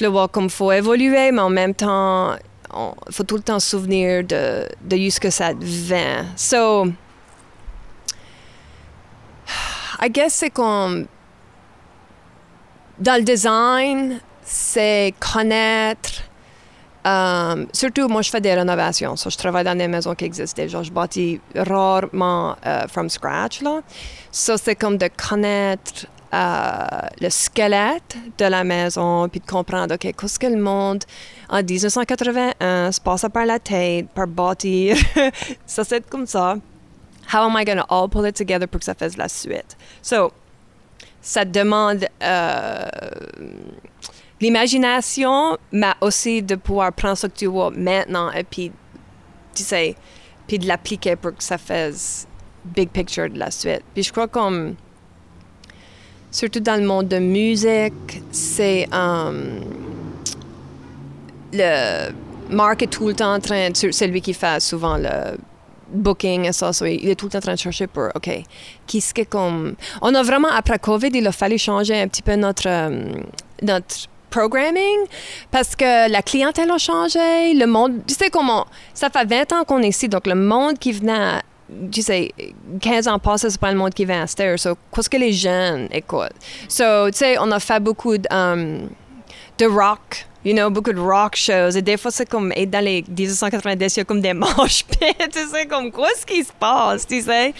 le 0.00 0.08
vois 0.08 0.28
comme 0.28 0.50
faut 0.50 0.72
évoluer, 0.72 1.30
mais 1.32 1.40
en 1.40 1.50
même 1.50 1.74
temps, 1.74 2.34
il 2.74 3.12
faut 3.12 3.24
tout 3.24 3.36
le 3.36 3.42
temps 3.42 3.60
souvenir 3.60 4.24
de, 4.24 4.66
de 4.82 5.10
ce 5.10 5.20
que 5.20 5.30
ça 5.30 5.54
devient. 5.54 6.24
So, 6.36 6.86
I 10.00 10.10
guess 10.10 10.34
c'est 10.34 10.50
comme, 10.50 11.06
dans 12.98 13.16
le 13.16 13.22
design, 13.22 14.20
c'est 14.42 15.14
connaître 15.20 16.22
euh, 17.04 17.66
surtout, 17.72 18.08
moi, 18.08 18.22
je 18.22 18.30
fais 18.30 18.40
des 18.40 18.54
rénovations. 18.54 19.14
Je 19.16 19.36
travaille 19.36 19.64
dans 19.64 19.76
des 19.76 19.88
maisons 19.88 20.14
qui 20.14 20.24
existent. 20.24 20.62
Je 20.66 20.90
bâtis 20.90 21.40
rarement 21.54 22.56
euh, 22.66 22.86
from 22.88 23.08
scratch. 23.08 23.60
C'est 24.30 24.76
comme 24.76 24.96
de 24.98 25.08
connaître 25.08 26.06
euh, 26.32 26.86
le 27.20 27.28
squelette 27.28 28.16
de 28.38 28.44
la 28.44 28.64
maison, 28.64 29.28
puis 29.28 29.40
de 29.40 29.46
comprendre, 29.46 29.94
OK, 29.94 30.00
qu'est-ce 30.00 30.38
que 30.38 30.46
le 30.46 30.60
monde 30.60 31.04
en 31.50 31.62
1981 31.62 32.92
se 32.92 33.00
passe 33.00 33.26
par 33.32 33.44
la 33.44 33.58
tête, 33.58 34.08
par 34.10 34.26
bâtir. 34.26 34.96
ça, 35.66 35.84
c'est 35.84 36.08
comme 36.08 36.26
ça. 36.26 36.56
How 37.32 37.44
am 37.44 37.56
I 37.56 37.64
going 37.64 37.78
to 37.78 37.86
all 37.88 38.08
pull 38.08 38.26
it 38.26 38.34
together 38.34 38.66
pour 38.66 38.78
que 38.78 38.84
ça 38.84 38.94
fasse 38.94 39.16
la 39.16 39.28
suite? 39.28 39.76
So, 40.02 40.32
ça 41.20 41.44
demande 41.44 42.06
l'imagination, 44.42 45.56
mais 45.70 45.92
aussi 46.00 46.42
de 46.42 46.56
pouvoir 46.56 46.92
prendre 46.92 47.16
ce 47.16 47.28
que 47.28 47.36
tu 47.36 47.46
vois 47.46 47.70
maintenant 47.70 48.30
et 48.32 48.42
puis, 48.42 48.72
tu 49.54 49.62
sais, 49.62 49.94
puis 50.48 50.58
de 50.58 50.66
l'appliquer 50.66 51.14
pour 51.14 51.34
que 51.36 51.42
ça 51.42 51.58
fasse 51.58 52.26
big 52.64 52.90
picture 52.90 53.30
de 53.30 53.38
la 53.38 53.50
suite. 53.52 53.82
Puis 53.94 54.02
je 54.02 54.10
crois 54.10 54.26
comme, 54.26 54.74
surtout 56.30 56.60
dans 56.60 56.80
le 56.80 56.86
monde 56.86 57.06
de 57.06 57.18
musique, 57.18 58.22
c'est 58.32 58.88
um, 58.92 59.60
le 61.52 62.10
Mark 62.50 62.82
est 62.82 62.88
tout 62.88 63.06
le 63.06 63.14
temps 63.14 63.34
en 63.34 63.40
train, 63.40 63.68
c'est 63.74 64.06
lui 64.08 64.20
qui 64.20 64.34
fait 64.34 64.60
souvent 64.60 64.96
le 64.96 65.38
booking 65.88 66.46
et 66.46 66.52
ça, 66.52 66.70
il 66.82 67.08
est 67.08 67.14
tout 67.14 67.26
le 67.26 67.30
temps 67.30 67.38
en 67.38 67.42
train 67.42 67.54
de 67.54 67.58
chercher 67.58 67.86
pour, 67.86 68.08
OK, 68.14 68.28
qu'est-ce 68.86 69.14
que 69.14 69.22
comme... 69.22 69.76
On 70.00 70.14
a 70.14 70.22
vraiment, 70.22 70.48
après 70.48 70.78
COVID, 70.78 71.10
il 71.14 71.26
a 71.26 71.32
fallu 71.32 71.58
changer 71.58 72.00
un 72.00 72.08
petit 72.08 72.22
peu 72.22 72.34
notre, 72.34 72.68
um, 72.68 73.24
notre 73.62 74.08
programming 74.32 74.98
parce 75.50 75.76
que 75.76 76.10
la 76.10 76.22
clientèle 76.22 76.70
a 76.70 76.78
changé, 76.78 77.54
le 77.54 77.66
monde, 77.66 78.00
tu 78.06 78.14
sais 78.14 78.30
comment, 78.30 78.66
ça 78.94 79.10
fait 79.10 79.24
20 79.24 79.52
ans 79.52 79.64
qu'on 79.64 79.82
est 79.82 79.88
ici, 79.88 80.08
donc 80.08 80.26
le 80.26 80.34
monde 80.34 80.78
qui 80.78 80.92
venait, 80.92 81.40
tu 81.90 82.02
sais, 82.02 82.32
15 82.80 83.08
ans 83.08 83.18
passés, 83.18 83.50
c'est 83.50 83.60
pas 83.60 83.70
le 83.70 83.78
monde 83.78 83.94
qui 83.94 84.04
vient 84.04 84.22
à 84.22 84.26
Stare. 84.26 84.58
So, 84.58 84.76
qu'est-ce 84.94 85.08
que 85.08 85.16
les 85.16 85.32
jeunes 85.32 85.88
écoutent? 85.92 86.32
So, 86.68 87.10
tu 87.10 87.18
sais, 87.18 87.36
on 87.38 87.50
a 87.52 87.60
fait 87.60 87.80
beaucoup 87.80 88.16
de, 88.18 88.26
um, 88.34 88.88
de 89.58 89.66
rock. 89.66 90.26
You 90.44 90.54
know, 90.54 90.70
beaucoup 90.70 90.92
de 90.92 91.00
rock 91.00 91.36
shows. 91.36 91.76
Et 91.76 91.82
des 91.82 91.96
fois, 91.96 92.10
c'est 92.10 92.28
comme 92.28 92.50
être 92.56 92.70
dans 92.70 92.84
les 92.84 93.04
1990, 93.08 93.96
il 93.96 94.00
y 94.00 94.02
a 94.02 94.04
comme 94.04 94.20
des 94.20 94.34
manches 94.44 94.84
tu 94.84 95.48
sais, 95.48 95.66
comme 95.66 95.92
quoi 95.92 96.08
ce 96.18 96.26
qui 96.26 96.42
se 96.42 96.52
passe, 96.52 97.06
tu 97.06 97.20
sais? 97.20 97.54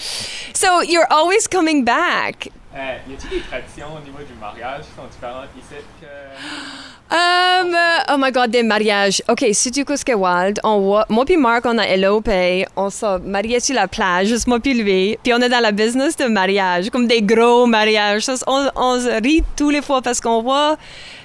So, 0.53 0.83
you're 0.83 1.07
always 1.11 1.47
coming 1.49 1.85
back. 1.85 2.51
Euh, 2.75 2.97
y 3.07 3.13
a-t-il 3.13 3.29
des 3.29 3.41
traditions 3.41 3.89
au 3.95 4.01
niveau 4.01 4.19
du 4.27 4.33
mariage 4.41 4.85
qui 4.85 4.97
sont 4.97 5.07
différentes 5.11 5.51
ici 5.59 5.75
que. 6.01 7.15
Um, 7.15 7.77
oh 8.09 8.17
my 8.19 8.33
god, 8.33 8.51
des 8.51 8.63
mariages. 8.63 9.23
OK, 9.29 9.45
si 9.53 9.71
tu 9.71 9.85
que 9.85 10.15
Wild, 10.15 10.59
on 10.65 10.81
voit, 10.81 11.05
moi 11.11 11.27
puis 11.27 11.37
Marc, 11.37 11.67
on 11.67 11.77
a 11.77 11.87
elopé, 11.87 12.65
on 12.75 12.89
s'est 12.89 13.19
mariés 13.19 13.61
sur 13.61 13.75
la 13.75 13.89
plage, 13.89 14.29
juste 14.29 14.47
moi 14.47 14.59
puis 14.59 14.73
lui, 14.73 15.19
puis 15.23 15.35
on 15.35 15.39
est 15.39 15.51
dans 15.51 15.61
la 15.61 15.73
business 15.73 16.17
de 16.17 16.25
mariage, 16.25 16.89
comme 16.89 17.07
des 17.07 17.21
gros 17.21 17.67
mariages. 17.67 18.27
On, 18.47 18.99
se 18.99 19.23
rit 19.23 19.45
tous 19.55 19.69
les 19.69 19.83
fois 19.83 20.01
parce 20.01 20.23
qu'on 20.23 20.41
voit, 20.41 20.79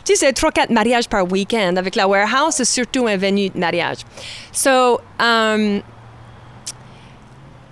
tu 0.04 0.18
sais, 0.18 0.34
trois, 0.34 0.52
quatre 0.52 0.72
mariages 0.72 1.08
par 1.08 1.32
week-end. 1.32 1.78
Avec 1.78 1.96
la 1.96 2.10
warehouse, 2.10 2.56
c'est 2.56 2.66
surtout 2.66 3.08
un 3.08 3.16
venue 3.16 3.50
de 3.50 3.58
mariage. 3.58 4.00
So, 4.52 5.00
um, 5.20 5.82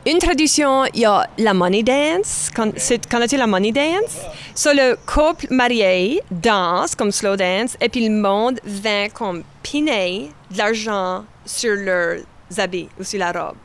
une 0.06 0.20
tradition, 0.20 0.86
il 0.94 1.02
y 1.02 1.06
a 1.06 1.28
la 1.38 1.54
money 1.54 1.84
dance. 1.84 2.50
Connais-tu 2.54 3.38
la 3.38 3.48
money 3.48 3.72
dance? 3.72 4.22
So, 4.54 4.72
le 4.72 4.98
couple 5.06 5.48
marié 5.50 6.22
danse 6.30 6.96
comme 6.96 7.12
slow 7.12 7.36
dance 7.36 7.76
et 7.82 7.90
puis 7.90 8.08
le 8.08 8.14
monde 8.14 8.60
vient 8.64 9.10
comme 9.10 9.44
piner 9.64 10.30
de 10.52 10.58
l'argent 10.58 11.26
sur 11.46 11.76
leurs 11.76 12.20
habits 12.58 12.90
ou 13.00 13.04
sur 13.04 13.20
la 13.20 13.32
robe. 13.32 13.58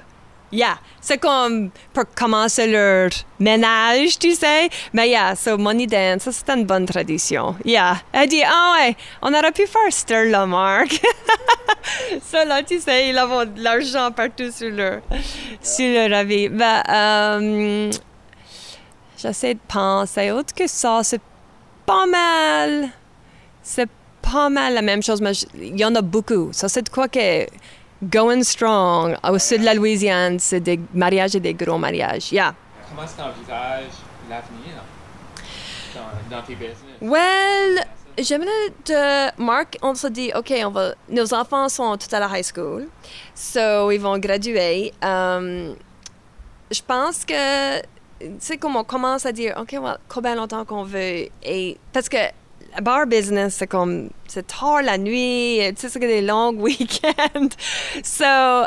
Yeah, 0.53 0.79
c'est 1.01 1.19
comme 1.19 1.71
pour 1.93 2.05
commencer 2.15 2.67
leur 2.67 3.11
ménage, 3.39 4.19
tu 4.19 4.33
sais. 4.35 4.69
Mais 4.93 5.09
yeah, 5.11 5.37
so 5.37 5.57
money 5.57 5.87
dance, 5.87 6.29
c'est 6.29 6.51
une 6.51 6.65
bonne 6.65 6.87
tradition. 6.87 7.55
Yeah. 7.65 7.99
Elle 8.13 8.29
dit, 8.29 8.43
ah 8.45 8.75
ouais, 8.79 8.97
on 9.23 9.33
aurait 9.33 9.53
pu 9.53 9.67
faire 9.67 9.93
Stir 9.93 10.25
là, 10.25 10.47
Marc. 10.47 11.01
ça 12.23 12.45
là, 12.45 12.65
tu 12.65 12.81
sais, 12.81 13.11
ils 13.11 13.19
ont 13.19 13.45
de 13.45 13.63
l'argent 13.63 14.11
partout 14.11 14.51
sur 14.51 14.71
leur, 14.71 15.01
sur 15.63 16.09
leur. 16.09 16.25
Ben, 16.25 16.83
euh, 16.89 17.93
j'essaie 19.17 19.55
de 19.55 19.61
penser. 19.69 20.33
Autre 20.33 20.53
que 20.53 20.67
ça, 20.67 21.01
c'est 21.05 21.23
pas 21.87 22.07
mal. 22.07 22.89
C'est 23.63 23.89
pas 24.21 24.49
mal 24.49 24.75
la 24.75 24.83
même 24.83 25.03
chose, 25.03 25.21
mais 25.21 25.33
il 25.55 25.79
y 25.79 25.85
en 25.85 25.95
a 25.95 26.03
beaucoup. 26.03 26.49
Ça, 26.53 26.69
c'est 26.69 26.89
quoi 26.89 27.09
que 27.09 27.47
going 28.03 28.43
strong 28.43 29.17
au 29.23 29.39
sud 29.39 29.61
de 29.61 29.67
la 29.67 29.75
Louisiane, 29.75 30.39
c'est 30.39 30.61
des 30.61 30.81
mariages 30.95 31.37
et 31.37 31.41
des 31.41 31.55
gros 31.55 31.79
mariages. 31.79 32.33
Yeah. 32.33 32.55
Comment 32.89 33.05
est-ce 33.05 33.13
que 33.13 33.17
tu 33.17 33.23
envisages 33.23 33.93
l'avenir 34.29 34.75
dans, 35.95 36.37
dans, 36.37 36.43
tes 36.43 36.55
business? 36.55 36.77
Well, 37.01 37.85
j'aimerais 38.19 38.71
de 38.87 39.43
Marc, 39.43 39.79
on 39.83 39.95
se 39.95 40.07
dit, 40.09 40.33
OK, 40.35 40.53
on 40.65 40.71
va, 40.71 40.95
nos 41.09 41.35
enfants 41.35 41.69
sont 41.69 41.97
tous 41.97 42.15
à 42.15 42.21
la 42.21 42.39
high 42.39 42.45
school, 42.45 42.89
so 43.35 43.91
ils 43.91 44.01
vont 44.01 44.19
graduer. 44.19 44.93
Um, 45.03 45.77
je 46.71 46.83
pense 46.87 47.25
que, 47.25 47.81
tu 48.21 48.29
sais, 48.39 48.57
comme 48.57 48.77
on 48.77 48.85
commence 48.85 49.27
à 49.27 49.33
dire, 49.33 49.55
OK, 49.59 49.73
well, 49.73 49.99
combien 50.09 50.35
longtemps 50.35 50.65
qu'on 50.65 50.85
veut, 50.85 51.29
et 51.43 51.79
parce 51.93 52.09
que 52.09 52.19
bar 52.83 53.07
business, 53.07 53.57
c'est 53.57 53.67
comme, 53.67 54.11
c'est 54.27 54.47
tard 54.47 54.83
la 54.83 54.99
nuit, 54.99 55.61
tu 55.71 55.75
sais, 55.77 55.89
c'est 55.89 55.99
des 55.99 56.23
longs 56.23 56.55
week-ends. 56.57 57.49
so, 58.03 58.25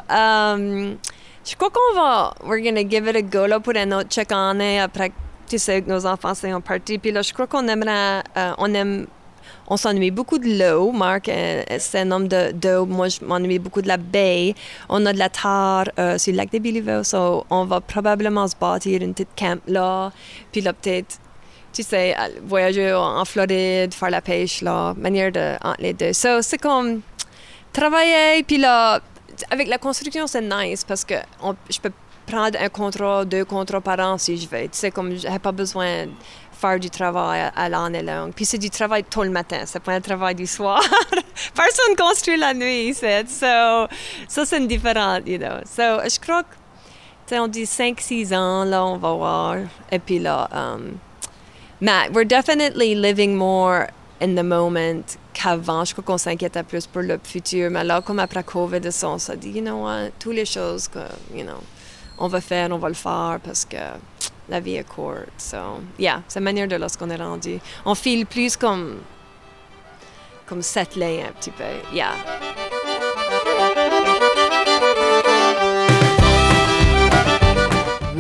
um, 0.10 0.98
je 1.46 1.56
crois 1.56 1.70
qu'on 1.70 1.96
va, 1.96 2.34
we're 2.46 2.62
gonna 2.62 2.84
give 2.84 3.08
it 3.08 3.16
a 3.16 3.22
go 3.22 3.46
là 3.48 3.60
pour 3.60 3.76
un 3.76 3.92
autre 3.92 4.10
check 4.10 4.32
année 4.32 4.80
après, 4.80 5.12
tu 5.48 5.58
sais, 5.58 5.84
nos 5.86 6.06
enfants 6.06 6.34
sont 6.34 6.62
partis. 6.62 6.98
Puis 6.98 7.12
là, 7.12 7.22
je 7.22 7.34
crois 7.34 7.48
qu'on 7.48 7.68
aimerait, 7.68 8.24
euh, 8.38 8.54
on 8.58 8.74
aime, 8.74 9.08
on 9.68 9.78
s'ennuie 9.78 10.12
beaucoup 10.12 10.38
de 10.38 10.48
l'eau. 10.48 10.92
Marc, 10.92 11.30
euh, 11.30 11.64
c'est 11.80 12.00
un 12.00 12.12
homme 12.12 12.28
d'eau. 12.28 12.86
Moi, 12.86 13.10
je 13.10 13.24
m'ennuie 13.24 13.60
beaucoup 13.60 13.82
de 13.82 13.88
la 13.88 13.98
baie. 13.98 14.56
On 14.90 15.06
a 15.06 15.14
de 15.14 15.20
la 15.20 15.30
terre 15.30 15.92
euh, 16.00 16.18
sur 16.18 16.32
le 16.32 16.38
lac 16.38 16.50
des 16.50 16.60
Béliveau. 16.60 17.04
So, 17.04 17.46
on 17.50 17.66
va 17.66 17.82
probablement 17.82 18.48
se 18.48 18.56
bâtir 18.56 19.02
une 19.02 19.14
petite 19.14 19.36
camp 19.38 19.62
là. 19.68 20.12
Puis 20.52 20.62
là, 20.62 20.74
peut-être 20.74 21.20
tu 21.74 21.84
sais, 21.84 22.16
voyager 22.44 22.94
en 22.94 23.26
Floride, 23.26 23.94
faire 23.94 24.10
la 24.10 24.22
pêche, 24.22 24.62
là, 24.62 24.94
manière 24.96 25.32
de 25.32 25.56
les 25.80 25.94
deux. 25.94 26.14
So, 26.14 26.42
c'est 26.42 26.60
comme 26.60 27.02
travailler, 27.72 28.44
puis 28.44 28.58
là, 28.58 29.00
avec 29.50 29.68
la 29.68 29.78
construction, 29.78 30.28
c'est 30.28 30.42
nice 30.42 30.84
parce 30.84 31.04
que 31.04 31.16
je 31.70 31.80
peux 31.80 31.92
prendre 32.26 32.58
un 32.60 32.70
contrat, 32.70 33.26
deux 33.26 33.46
contrats 33.46 33.82
par 33.82 34.00
an 34.00 34.18
si 34.18 34.38
je 34.38 34.48
veux. 34.48 34.64
Tu 34.64 34.70
sais, 34.72 34.92
comme 34.92 35.16
j'ai 35.16 35.40
pas 35.40 35.52
besoin 35.52 36.06
de 36.06 36.12
faire 36.52 36.80
du 36.80 36.90
travail 36.90 37.52
à, 37.54 37.68
l'année 37.68 38.02
longue. 38.02 38.32
Puis 38.34 38.46
c'est 38.46 38.58
du 38.58 38.70
travail 38.70 39.04
tôt 39.04 39.24
le 39.24 39.30
matin, 39.30 39.64
c'est 39.66 39.82
pas 39.82 39.94
un 39.94 40.02
travail 40.02 40.36
du 40.36 40.48
soir. 40.48 40.82
Personne 41.56 41.96
construit 41.98 42.38
la 42.38 42.54
nuit, 42.54 42.94
c'est 42.94 43.28
so, 43.28 43.88
ça 44.28 44.46
c'est 44.46 44.66
différent, 44.66 45.20
you 45.26 45.38
know. 45.38 45.60
So, 45.66 46.00
je 46.08 46.20
crois 46.20 46.44
que, 46.44 46.54
tu 47.28 47.36
sais, 47.36 47.40
on 47.40 47.48
dit 47.48 47.64
5-6 47.64 48.34
ans, 48.34 48.64
là, 48.64 48.86
on 48.86 48.98
va 48.98 49.14
voir. 49.14 49.58
Et 49.92 50.00
puis 50.00 50.20
là, 50.20 50.48
um, 50.54 50.94
mais 51.84 52.10
we're 52.14 52.24
definitely 52.24 52.96
living 52.96 53.36
more 53.36 53.90
in 54.22 54.36
the 54.36 54.44
moment 54.44 55.18
qu'avant. 55.34 55.84
Je 55.84 55.92
crois 55.92 56.04
qu'on 56.06 56.18
s'inquiétait 56.18 56.64
plus 56.64 56.88
pour 56.88 57.02
le 57.02 57.20
futur. 57.22 57.70
Mais 57.70 57.84
là, 57.84 58.02
comme 58.02 58.20
après 58.20 58.44
COVID, 58.44 58.80
on 59.04 59.18
s'est 59.18 59.36
dit, 59.36 59.50
you 59.50 59.62
know 59.62 59.84
what, 59.84 60.12
toutes 60.18 60.36
les 60.36 60.46
choses 60.46 60.88
que, 60.88 61.00
you 61.34 61.44
know, 61.44 61.62
on 62.18 62.30
va 62.30 62.40
faire, 62.40 62.72
on 62.72 62.78
va 62.78 62.88
le 62.88 62.94
faire 62.94 63.40
parce 63.44 63.66
que 63.66 63.76
la 64.48 64.62
vie 64.62 64.76
est 64.76 64.88
courte. 64.88 65.28
So, 65.38 65.58
yeah, 66.00 66.24
c'est 66.30 66.40
la 66.40 66.46
manière 66.46 66.70
de 66.70 66.78
là 66.78 66.88
ce 66.88 66.98
qu'on 66.98 67.10
est 67.10 67.18
rendu. 67.18 67.60
On 67.86 67.96
file 67.96 68.26
plus 68.26 68.56
comme, 68.56 69.02
comme 70.46 70.60
un 70.60 71.32
petit 71.34 71.52
peu. 71.52 71.64
Yeah. 71.94 72.14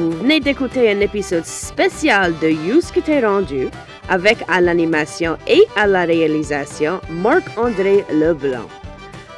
Vous 0.03 0.11
venez 0.11 0.41
d'écouter 0.41 0.91
un 0.91 0.99
épisode 0.99 1.45
spécial 1.45 2.33
de 2.41 2.49
You's 2.49 2.91
que 2.91 2.99
t'es 2.99 3.25
rendu 3.25 3.69
avec 4.09 4.37
à 4.49 4.59
l'animation 4.59 5.37
et 5.47 5.63
à 5.77 5.87
la 5.87 6.03
réalisation 6.03 6.99
Marc-André 7.09 8.03
Leblanc. 8.11 8.67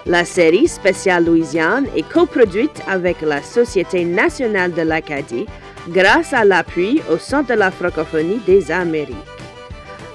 La 0.08 0.26
série 0.26 0.68
spéciale 0.68 1.26
Louisiane 1.26 1.86
est 1.96 2.10
coproduite 2.10 2.82
avec 2.88 3.22
la 3.22 3.44
Société 3.44 4.04
nationale 4.06 4.74
de 4.74 4.82
l'Acadie 4.82 5.46
grâce 5.90 6.34
à 6.34 6.44
l'appui 6.44 7.00
au 7.12 7.20
Centre 7.20 7.50
de 7.50 7.60
la 7.60 7.70
francophonie 7.70 8.42
des 8.48 8.72
Amériques. 8.72 9.16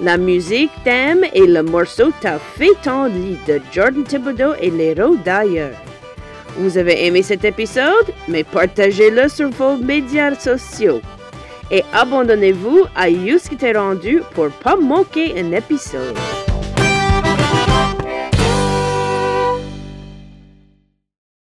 La 0.01 0.17
musique 0.17 0.71
thème 0.83 1.23
est 1.33 1.47
le 1.47 1.63
morceau 1.63 2.11
T'as 2.19 2.39
fait 2.39 2.75
ton 2.83 3.05
lit 3.05 3.37
de 3.47 3.61
Jordan 3.71 4.03
Thibodeau 4.03 4.55
et 4.61 4.69
les 4.69 4.95
d'ailleurs. 5.23 5.77
Vous 6.57 6.77
avez 6.77 7.05
aimé 7.05 7.23
cet 7.23 7.45
épisode, 7.45 8.13
mais 8.27 8.43
partagez-le 8.43 9.29
sur 9.29 9.49
vos 9.49 9.77
médias 9.77 10.35
sociaux. 10.35 11.01
Et 11.71 11.83
abandonnez-vous 11.93 12.85
à 12.95 13.09
You 13.09 13.37
ce 13.39 13.49
qui 13.49 13.55
t'est 13.55 13.77
rendu 13.77 14.21
pour 14.33 14.49
pas 14.49 14.75
manquer 14.75 15.39
un 15.39 15.51
épisode. 15.53 16.17